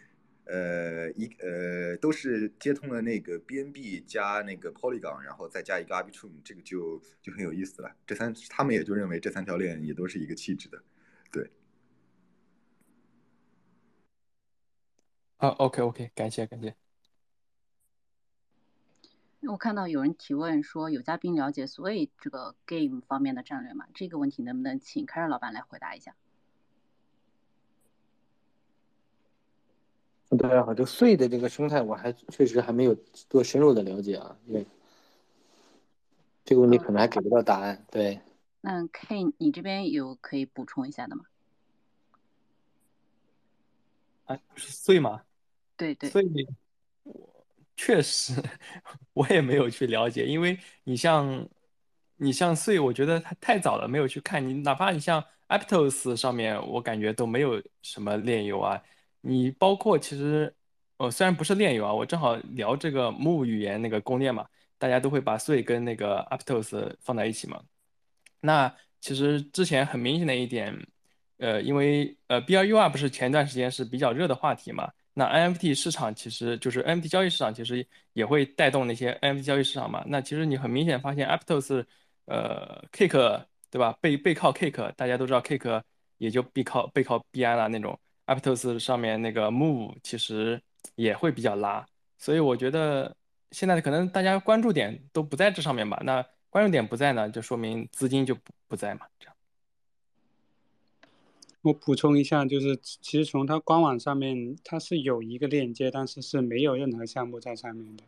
[0.45, 7.95] 呃一呃都是接通了那个 BNB 加那个 Polygon，然后再加一个 Arbitrum，这个就就很有意思了。
[8.05, 10.81] 这三他们也就认为这三条链也都是一个气质的。
[11.31, 11.51] 对，
[15.37, 16.75] 啊，OK OK，感谢感谢。
[19.41, 23.85] 我看到有人提问说，有嘉宾了解所以这个 game 方面的战略吗？
[23.93, 26.15] 这个问题能不能请凯尔老板来回答一下？
[30.37, 34.65] 大家好，这个税的这个生态，我还确实还没有做深入的了解啊，因为
[36.43, 37.85] 这个问题可能还给不到答案。
[37.89, 38.19] 对。
[38.69, 41.23] 那 K，你这边有可以补充一下的吗？
[44.25, 45.23] 啊，是税吗？
[45.77, 46.09] 对对。
[46.09, 46.21] 税，
[47.03, 47.45] 我
[47.77, 48.33] 确实
[49.13, 51.47] 我也没有去了解，因为你像
[52.17, 54.45] 你像税，我觉得它太早了，没有去看。
[54.45, 58.83] 你哪怕你像 Aptos 上面，我感觉都没有什么炼油啊。
[59.21, 60.53] 你包括其实，
[60.97, 64.45] 呃，虽然不是炼油啊，我正好聊这个 Move 语言那个公链嘛，
[64.77, 67.63] 大家都会把税跟那个 Aptos 放在一起嘛。
[68.39, 70.75] 那其实之前很明显的一点，
[71.37, 74.91] 呃，因为呃，B R U R 不是前段时间是比较热的话题嘛？
[75.13, 80.03] 那 N F T 市场其实就是 N F T 交易市场，其实也会带动那些 N F T 交易市场嘛？
[80.07, 81.85] 那其实你很明显发现，Aptos，
[82.25, 83.97] 呃，Cake 对吧？
[84.01, 85.81] 背背靠 Cake，大家都知道 Cake
[86.17, 90.61] 也就背靠背靠 B I 了那种，Aptos 上面那个 Move 其实
[90.95, 91.85] 也会比较拉，
[92.17, 93.15] 所以我觉得
[93.51, 96.01] 现在可能大家关注点都不在这上面吧？
[96.03, 96.25] 那。
[96.49, 99.01] 关注点不在呢，就说明资金就不不在嘛。
[99.19, 99.35] 这样，
[101.61, 108.03] 我补充一下，就是其实从它官网上面，它是有一个链接，但是是没有任何项目在上面的。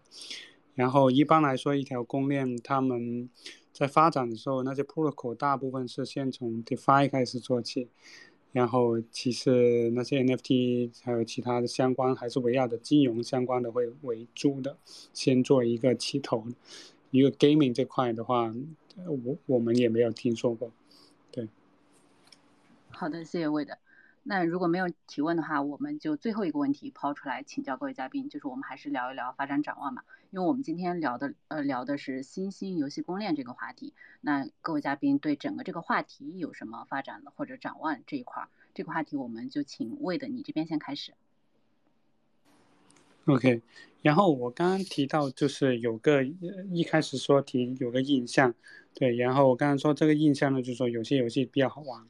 [0.76, 3.30] 然后一般来说，一条公链他们
[3.74, 7.90] 在发展的时候，那些 protocol 大部分是先从 DeFi 开始做起，
[8.54, 14.78] 然后其次那些 NFT 还有其他的相关，还是围绕着金融相关的会为主的，
[15.14, 16.46] 先做一个起头。
[17.12, 18.54] 一个 gaming 这块的话，
[18.96, 20.72] 我我们也没有听说过，
[21.32, 21.48] 对。
[22.90, 23.78] 好的，谢谢魏的。
[24.24, 30.04] 那如果没有提问的话，我们就最后一个问题抛出来请教各位嘉宾，就是我们还是聊一聊发展展望嘛。
[30.32, 38.48] 因为我们今天聊的呃聊的是新兴游戏公链这个话题，那各位嘉宾对整个这个话题有什么发展的或者展望这一块？
[38.76, 41.14] 这个话题我们就请魏的你这边先开始。
[43.30, 43.62] OK，
[44.02, 46.24] 然后我刚刚提到就是有个
[46.72, 48.56] 一开始说提有个印象，
[48.96, 52.04] 对，然后我刚刚说这个印象呢，就是说有些游戏比较好玩，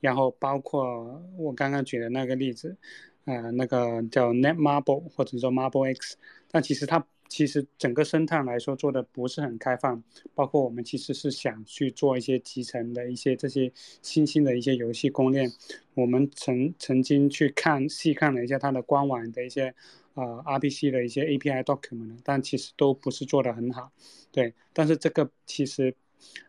[0.00, 2.76] 然后包括我刚刚举的那个例子，
[3.24, 6.18] 呃，那个叫 Netmarble 或者说 Marble X，
[6.50, 10.02] 但其实它其实整个生态来说做的不是很开放，
[10.34, 15.50] 包括我们其实是想去做一些集成的一些这些新兴的一些游戏公链，
[15.94, 19.74] 我们曾曾经去看细看了一下它的官网的一些。
[20.18, 23.92] 呃，RPC 的一些 API document，但其实都不是做的很好，
[24.32, 24.52] 对。
[24.72, 25.94] 但是这个其实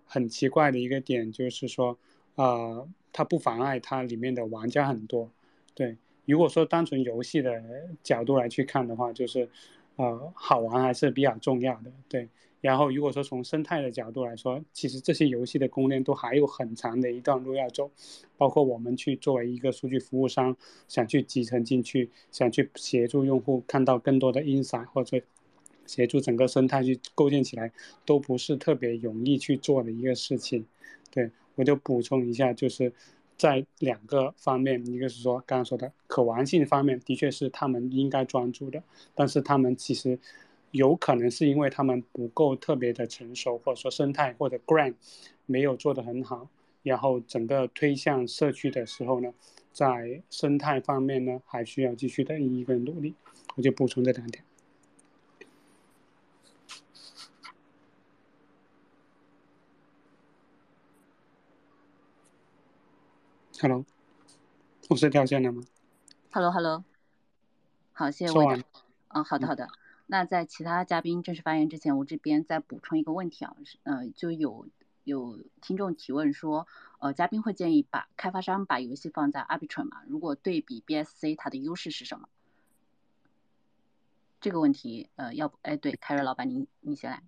[0.05, 1.95] 很奇怪的一个点就是说，
[2.33, 5.29] 呃，它不妨碍它里面的玩家很多，
[5.75, 5.95] 对。
[6.25, 7.61] 如果说单纯游戏的
[8.01, 9.47] 角度来去看的话，就是
[9.97, 12.27] 呃，好玩还是比较重要的，对。
[12.61, 17.89] 然后，如果说从生态的角度来说，其实这些游戏的公链都还有很长的一段路要走，
[18.37, 20.57] 包括我们去作为一个数据服务商，
[20.87, 25.21] 想去集成进去，想去协助用户看到更多的 insight，或者
[25.85, 27.71] 协助整个生态去构建起来，
[28.05, 30.65] 都不是特别容易去做的一个事情。
[31.09, 32.91] 对我就补充一下，就是
[33.37, 38.83] 在两个方面，一个是说刚刚说的可玩性方面，的确是他们应该专注的，
[39.15, 40.19] 但是他们其实。
[40.71, 44.95] 有可能是因为他们不够特别的成熟，或者说生态或者 grant
[45.45, 46.47] 没有做得很好，
[46.83, 49.33] 然后整个推向社区的时候呢，
[49.71, 53.15] 在生态方面呢，还需要继续的一个努力。
[53.55, 54.43] 我就补充这两点。
[63.61, 63.83] Hello，
[64.87, 65.63] 我是掉线了吗
[66.31, 66.85] ？Hello，Hello，
[67.91, 68.57] 好，谢谢我。
[69.09, 69.67] 嗯，好的，好的。
[70.11, 74.65] 那在其他嘉宾正式发言之前，我这边再补充一个问题啊，呃，就有
[75.03, 76.65] 有听众提问说，
[76.97, 80.01] 呃，嘉宾会建议把开发商把游戏放在 Arbitrum 吗？
[80.07, 82.27] 如果对比 BSC，它的优势是什么？
[84.41, 87.21] 这个问题，呃，要不，哎，对，凯瑞老板，您您先来。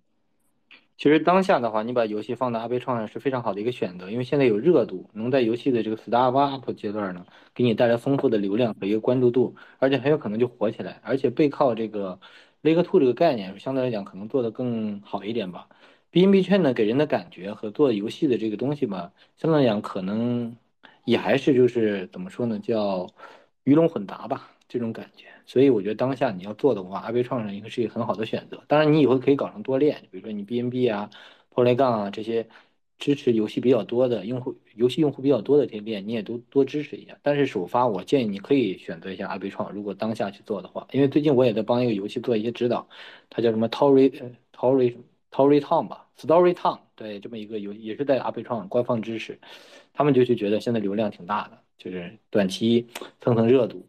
[0.96, 7.24] 其实当下的话，你把游戏放在阿贝创上是非常好的一个选择，因为现在有热度，能在游戏的这个 start up 阶段呢，
[7.54, 12.18] 给你带来丰富的流量和一个关注度，而且很有可能就火起来，而且背靠这个。
[12.62, 15.68] 雷克 Two 这个概念相对来讲可能做得更好一点吧。
[16.10, 20.56] BNB 圈呢给人的感觉和做游戏的这个东西吧，相对来讲可能
[21.04, 23.06] 也还是就是怎么说呢，叫
[23.64, 25.26] 鱼龙混杂吧这种感觉。
[25.44, 28.62] 所以我觉得当下你要做的话，阿贝创上应该是一个很好的选择。
[28.68, 31.10] 当然你以后可以搞成多链，比如说你 BNB 啊、
[31.54, 32.48] Polygon 啊这些。
[33.02, 37.18] 支持游戏比较多的用户，游戏用户比较多的这些链，你也都多支持一下。
[37.20, 39.72] 但是首发，我建议你可以选择一下阿贝创。
[39.72, 42.88] 如果当下去做的话，因为最近我也在帮一个游戏做一些指导，
[43.28, 44.08] 它叫什么 Tory
[44.54, 44.94] Tory
[45.32, 49.36] Tory Town 吧，Story Town，对，这么一个游也是在阿贝创官方支持。
[49.92, 52.86] 他们就去觉得现在流量挺大的，就是短期
[53.20, 53.84] 蹭蹭热度，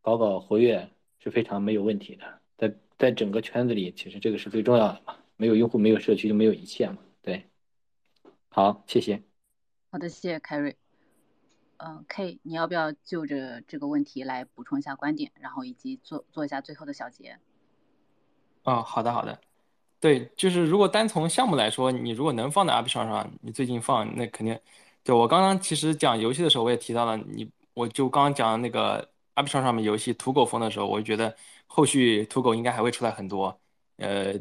[0.00, 0.88] 搞搞活跃
[1.22, 2.24] 是非常没有问题的。
[2.56, 7.44] 在在整个圈子里，其实这个是最重要的嘛，没有用户，没有社区，就没有一切嘛，对。
[8.54, 9.20] 好，谢谢。
[9.90, 10.76] 好的，谢谢凯瑞。
[11.78, 17.36] 嗯，K，你要不要就着这个问题来补充一下观点，然后以及做做一下最后的小结？
[18.62, 19.36] 哦，好的，好的。
[19.98, 24.56] 对，就是如果单从项目来说，你如果能放在 a p 上上，你最近放，那肯定。
[25.02, 31.36] 对我刚刚其实讲游戏的时候，我也提到了你，我就刚刚讲那个 a p 上上面游戏土狗风的时候，我就觉得
[31.66, 33.60] 后续土狗应该还会出来很多。
[33.96, 34.34] 呃。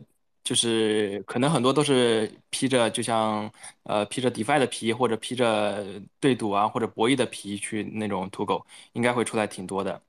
[0.43, 3.49] 就是可能很多都是披着，就像
[3.83, 5.85] 呃披着 DeFi 的皮，或者披着
[6.19, 10.01] 对赌啊或者博弈的皮去那种土狗，应该会出来挺多的。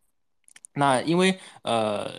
[0.75, 2.11] 那因为呃，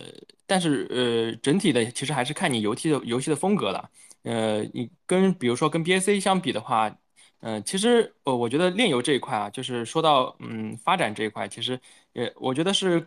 [0.48, 3.90] 但是呃整体的其实还是看你游戏的游戏的风格了。
[4.24, 6.96] 呃，你跟比如说跟 BAC 相比的话，
[7.42, 11.80] 嗯，其实呃我觉得炼油这一块啊，就是说到嗯发展这一块，其实
[12.14, 13.06] 呃我觉得是。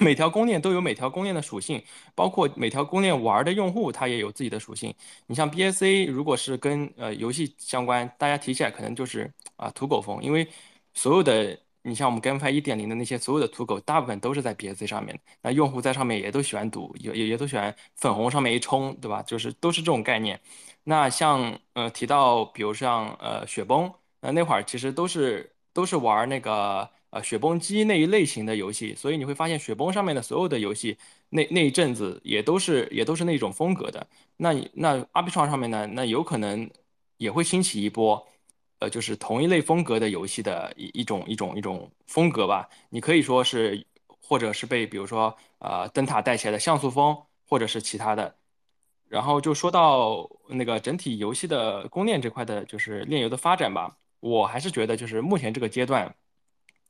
[0.00, 1.82] 每条公链都有每条公链的属性，
[2.14, 4.94] 包括每条公链玩的用户，他也有自己的属性。
[5.26, 10.46] 你像 BSA，如果是跟呃游戏相关，大家提起来可能就是啊土狗风，因为
[10.94, 15.18] 所有的你像我们 GameFi 一点零的那些所有的土狗，大部分都是在 BSA 上面。
[15.42, 19.22] 那用户在上面也都喜欢赌，也也也都喜欢粉红上面一冲，对吧？
[19.22, 20.40] 就是都是这种概念。
[20.84, 26.90] 那像呃提到比如像呃雪崩，那那会儿其实都是都是玩那个。
[27.16, 30.96] 啊，雪崩机那一类型的游戏，所以你会发现雪崩上面的所有的游戏，
[31.30, 34.06] 那那一阵子也都是也都是那种风格的。
[34.36, 36.68] 那那阿比创上面呢，那有可能
[37.16, 38.26] 也会兴起一波。
[38.78, 42.68] 呃，就是同一类风格的游戏的一一种一种一种风格吧。
[42.90, 43.86] 你可以说是，
[44.20, 47.16] 或者是被比如说呃灯塔带起来的像素风，
[47.48, 48.36] 或者是其他的。
[49.08, 53.96] 然后就说到那个整体游戏的公链这块的，就是链游的发展吧。
[54.20, 56.14] 我还是觉得，就是目前这个阶段，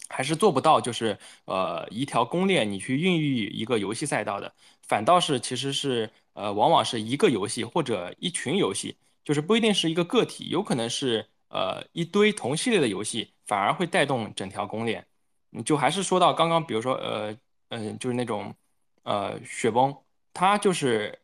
[0.08, 4.52] 还是做不到，就是呃一条公链你去孕育一个游戏赛道的，
[4.82, 15.06] 反倒是其实是呃往往是一个游戏或者一群游戏，就是不一定是一个个体，有可能是呃一堆同系列的游戏，反而会带动整条公链。
[15.64, 17.36] 就还是说到刚刚，比如说呃
[17.68, 18.54] 嗯，就是那种
[19.02, 19.96] 呃雪崩，
[20.32, 21.18] 它就是。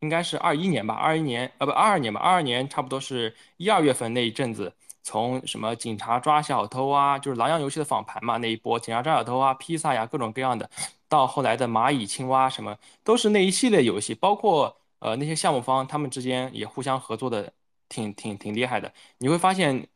[0.00, 4.70] 应该是二一年吧，二一年呃不二二年吧，二二年差不多是一二月份那一阵子，
[5.04, 10.68] 从什么警察抓小偷啊，就是狼羊游戏的访盘嘛那一波，警察抓小偷啊，披萨呀各种各样的，
[11.08, 17.52] 到后来的蚂蚁青蛙什么，都是那一系列游戏，包括呃那些项目方他们之间也互相合作的
[17.88, 19.86] 挺挺挺厉害的，你会发现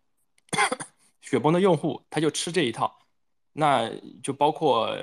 [1.21, 2.95] 雪崩的用户他就吃这一套。
[3.55, 3.91] 那
[4.23, 4.97] 就包括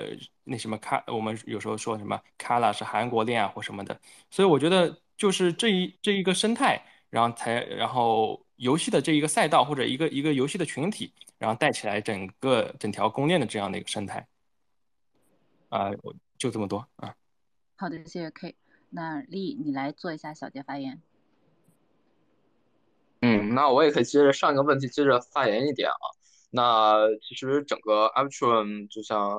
[0.45, 3.99] 那什么卡，我们有时候说什么卡拉是韩国链啊或什么的，
[4.29, 14.27] 所以我觉得就是这一这一个生态，然后才然后游戏的这一个赛道或者一个一个游戏的群体，然后带起来整个整条公链的这样的一个生态，
[15.69, 17.15] 啊，我就这么多啊。
[17.75, 18.55] 好的，谢谢 K。
[18.89, 21.01] 那丽，你来做一下小结发言。
[23.21, 26.05] 嗯，那我也可以接着上一个问题接着发言一点啊。
[26.51, 29.37] 那其实整个 Arbitrum 就像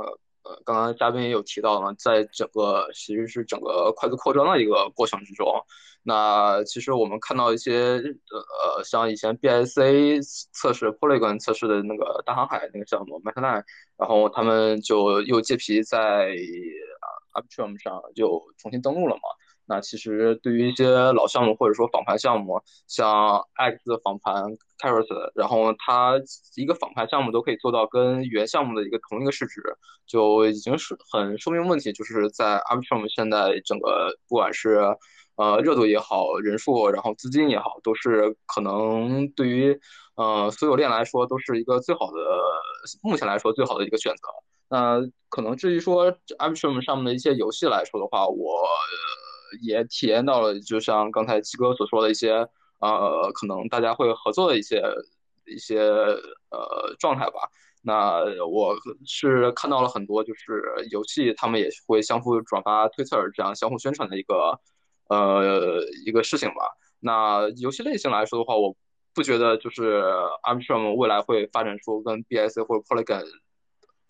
[0.48, 5.46] 呃刚刚嘉宾也有提到呢，在整个其实是整个快速扩张的一个过程之中，
[6.02, 10.22] 那其实我们看到一些呃像以前 BSA
[10.52, 13.64] 测试 Polygon 测试的那个大航海那个项目 m a c n i n e
[13.96, 16.30] 然后他们就又借皮在
[17.34, 19.22] Arbitrum 上就重新登录了嘛。
[19.68, 24.44] 那其实对于一些老项目或者说仿盘项目，像 X 的仿盘
[24.78, 26.14] Carrot，然后它
[26.54, 29.60] 一个仿盘项目都可以做到跟原项目的一个同一个市值，
[30.06, 34.78] 就已经是很说明问题，就是在 Arbitrum 现在整个不管是
[35.34, 39.76] 呃热度也好，人数然后资金也好，都是可能对于
[40.14, 42.20] 呃所有链来说都是一个最好的，
[43.02, 44.28] 目前来说最好的一个选择。
[44.68, 48.64] 那可能至于说 Arbitrum 上面的一些游戏来说的话，我。
[49.62, 52.32] 也体验到了，就像刚才七哥所说的一些，
[52.80, 54.82] 呃，可能大家会合作的一些
[55.46, 57.48] 一些呃状态吧。
[57.82, 58.74] 那我
[59.06, 64.58] 是看到了很多，就是游戏他们也会相互转发推特，这样相互宣传的一个
[65.08, 66.76] 呃一个事情吧。
[66.98, 68.76] 那游戏类型来说的话，我
[69.14, 70.02] 不觉得就是
[70.42, 73.24] Arbitrum 未来会发展出跟 BSC 或者 Polygon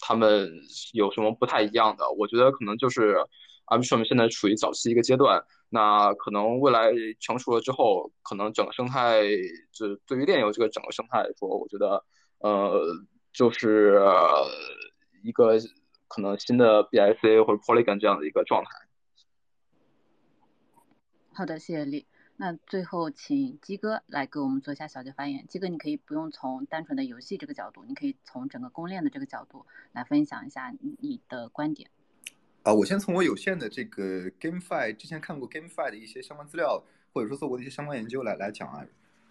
[0.01, 0.51] 他们
[0.93, 2.11] 有什么不太一样的。
[2.13, 3.19] 我觉得可能就是。
[3.67, 6.91] Arbitrum 现在处于早期一个阶段，那可能未来
[7.21, 9.23] 成熟了之后，可能整个生态，
[9.73, 12.05] 就对于链游这个整个生态来说，我觉得，
[12.39, 12.81] 呃，
[13.33, 14.01] 就是
[15.23, 15.59] 一个
[16.09, 18.71] 可能新的 BSA 或者 Polygon 这样的一个状态。
[21.33, 22.07] 好的，谢谢李。
[22.39, 25.47] 那最后请鸡哥来给我们做一下小结发言。
[25.49, 31.91] 鸡哥，你可以不用从单纯的游戏这个角度，你可以从整个公链的这个角度来分享一下你的观点。
[32.67, 38.85] 啊，我先从我有限的这个 GameFi 之前看过 GameFi 的一些相关资料，或者说做过的一些相关研究来来讲啊。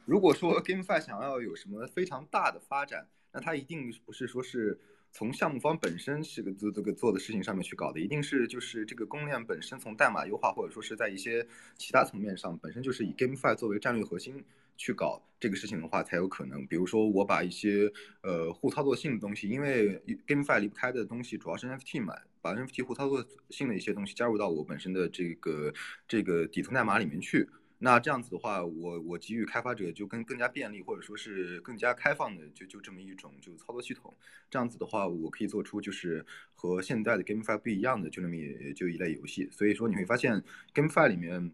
[0.05, 4.79] 如果说 GameFi 想要有什么非常大的发展，那它一定不是说是
[5.11, 14.41] 从项目方本身是个做这个做的事情上面去搞的，一定是就是这个公链本身从代码优化，或者说是在一些其他层面上，本身就是以 GameFi 作为战略核心
[14.77, 16.65] 去搞这个事情的话才有可能。
[16.67, 22.13] 比如说我把一些呃互操作性的东西，因为 GameFi 离不开的东西主要是 NFT 嘛。
[22.41, 25.73] 把 NFT 互操作性的一些东西加入到我本身的这个
[26.07, 27.49] 这个底层代码里面去，
[27.79, 34.15] 那这样子的话，我我给予开发者就更更加便利，或者说是更加开放的，就就这么一种就操作系统。
[34.47, 36.23] 这样子的话，我可以做出就是
[36.53, 38.35] 和现在的 GameFi 不一样的就那么
[38.75, 39.49] 就一类游戏。
[39.51, 41.51] 所以说你会发现 GameFi 里面，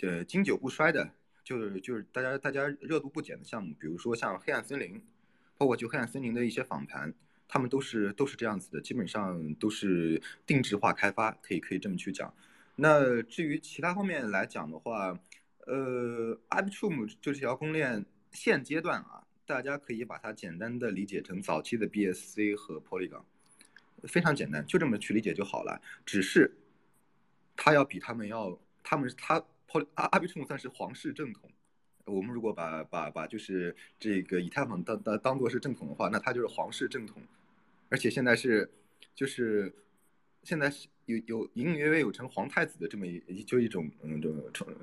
[0.00, 1.12] 呃，经久不衰的，
[1.44, 5.02] 就是就是大家大家热度不减的项目，比如说像黑暗森林，
[5.56, 7.12] 包括就黑暗森林的一些访谈。
[7.48, 12.32] 他们都是都是这样子的，基本上都是定制化开发，可以可以这么去讲。
[12.76, 15.14] 那至于其他方面来讲的话，
[15.66, 23.24] 呃，Arbitrum 就这条公链现阶段啊，大家可以把它简单的理解成早期的 BSC 和 Polygon，
[24.04, 25.78] 非常简单，就这么去理解就好了。
[26.06, 26.56] 只是
[27.54, 31.50] 它要比他们要，他们他它 Poly Arbitrum 算是皇室正统。
[32.04, 37.22] 我们如果把把把就是这个以太坊当当当做是正统的话，那它就是皇室正统。
[37.88, 38.68] 而且现在是，
[39.14, 39.72] 就是
[40.42, 44.32] 现在是有有隐隐约约有成皇太子的这么一就一种嗯就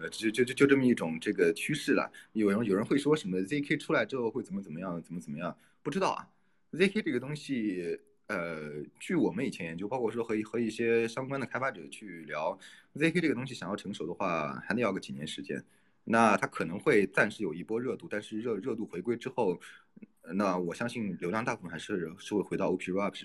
[0.09, 2.11] 就就就就这么一种这个趋势了。
[2.33, 5.55] 有人有人会说什么 ZK 出来之后会怎么怎么样怎么怎么样？
[5.81, 6.29] 不知道啊。
[6.71, 7.99] ZK 这个东西，
[8.29, 12.57] 呃，据我们以前研究，包括说和和一些相关的开发者去聊
[12.93, 15.63] ，ZK 这个东西想要成熟的话，还得要个几年时间。
[16.03, 19.59] 那它可能会暂时有一波热度，但是热热度回归之后，
[20.35, 23.15] 那我相信流量大部分还是是会回到 OP Rap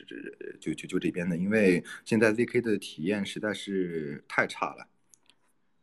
[0.59, 4.89] 就就就这边的，因为现在 ZK 的体验实在是太差了。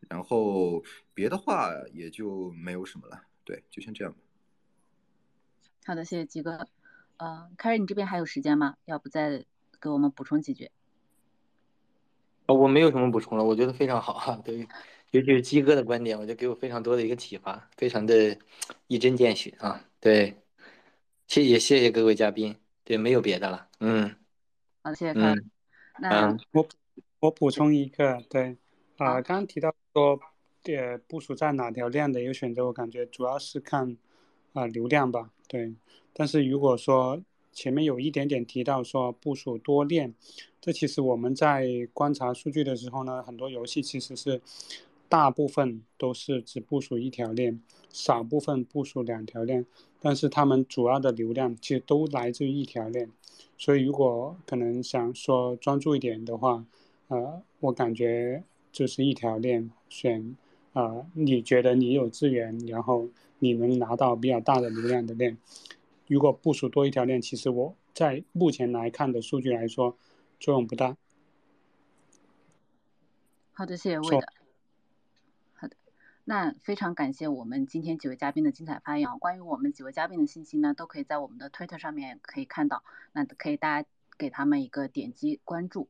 [0.09, 4.19] 然后别的话也就没有什么了，对，就先这样吧。
[5.85, 6.67] 好的，谢谢吉哥。
[7.21, 8.77] 呃，凯瑞，你这边还有时间吗？
[8.85, 9.45] 要不再
[9.79, 10.71] 给我们补充几句？
[12.47, 14.41] 哦，我没有什么补充了，我觉得非常好哈。
[14.43, 14.67] 对，
[15.11, 18.35] 尤其是鸡哥的观点，我觉得给我非常多的一个启发，非常的
[18.87, 19.85] 一针见血啊。
[19.99, 20.35] 对，
[21.27, 22.55] 谢谢谢谢各位嘉宾。
[22.83, 23.67] 对，没有别的了。
[23.79, 24.15] 嗯，
[24.81, 25.43] 好，谢谢凯瑞。
[25.99, 26.67] 那我
[27.19, 28.57] 我补充一个，对，
[28.97, 30.19] 啊，刚刚提到说，
[30.63, 33.95] 呃，部署在哪条链的一个选择，我感觉主要是看
[34.53, 35.73] 啊流量吧，对。
[36.13, 37.21] 但是如果说
[37.51, 40.13] 前面有一点点提到说部署多链，
[40.61, 44.41] 这其实我们在观察数据的时候呢，很多游戏其实是
[45.09, 49.65] 大部分都是只部署一条链，少部分部署两条链，
[49.99, 53.11] 但是他们主要的流量其实都来自于一条链，
[53.57, 56.65] 所以如果可能想说专注一点的话，
[57.09, 60.37] 呃，我感觉就是一条链选，
[60.73, 63.09] 啊，你觉得你有资源，然后
[63.39, 65.37] 你能拿到比较大的流量的链。
[66.07, 69.97] 如果部署多一条链，其实我在目前来看的数据来说，
[70.39, 70.95] 作用不大。
[73.53, 74.27] 好的，谢谢魏的。
[75.55, 75.75] 好的，
[76.23, 79.09] 那非常感谢我们今天几位嘉宾的精彩发言。
[79.19, 85.89] 关于我们几位嘉宾的信息呢，都可以在我们的推特上面可以看到，那可以大家给他们一个点击关注。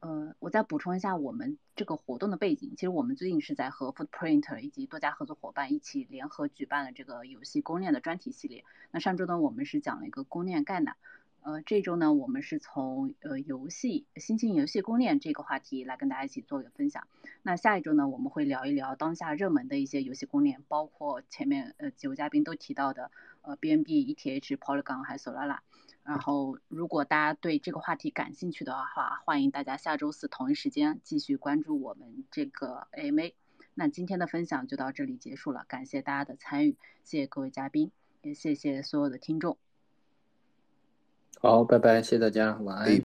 [0.00, 2.70] 呃，我再补充一下我们这个活动的背景。
[2.74, 8.64] 其实我们最近是在和 Footprint 以及多家合作伙伴一起联合举办了这个游戏公链的专题系列。
[8.90, 10.96] 那上周呢，我们是讲了一个公链概览。
[11.42, 17.06] 呃，这周呢，我们是从呃游戏新兴游戏公链这个话题来跟大家一起做一个分享。
[17.42, 25.58] 那下一周呢，我们会聊一聊当下热门的一些游戏公链，包括前面呃几位嘉宾都提到的呃 BNB、ETH、Polygon 还有 Solana。
[26.02, 33.32] 然后，如果大家对这个话题感兴趣的话，欢迎大家下周四同一时间继续关注我们这个 AMA。
[33.74, 37.90] 那今天的分享就到这里结束了，感谢大家的参与，谢谢各位嘉宾，
[38.22, 39.56] 也谢谢所有的听众。
[41.40, 43.09] 好，拜拜，谢谢大家，晚安。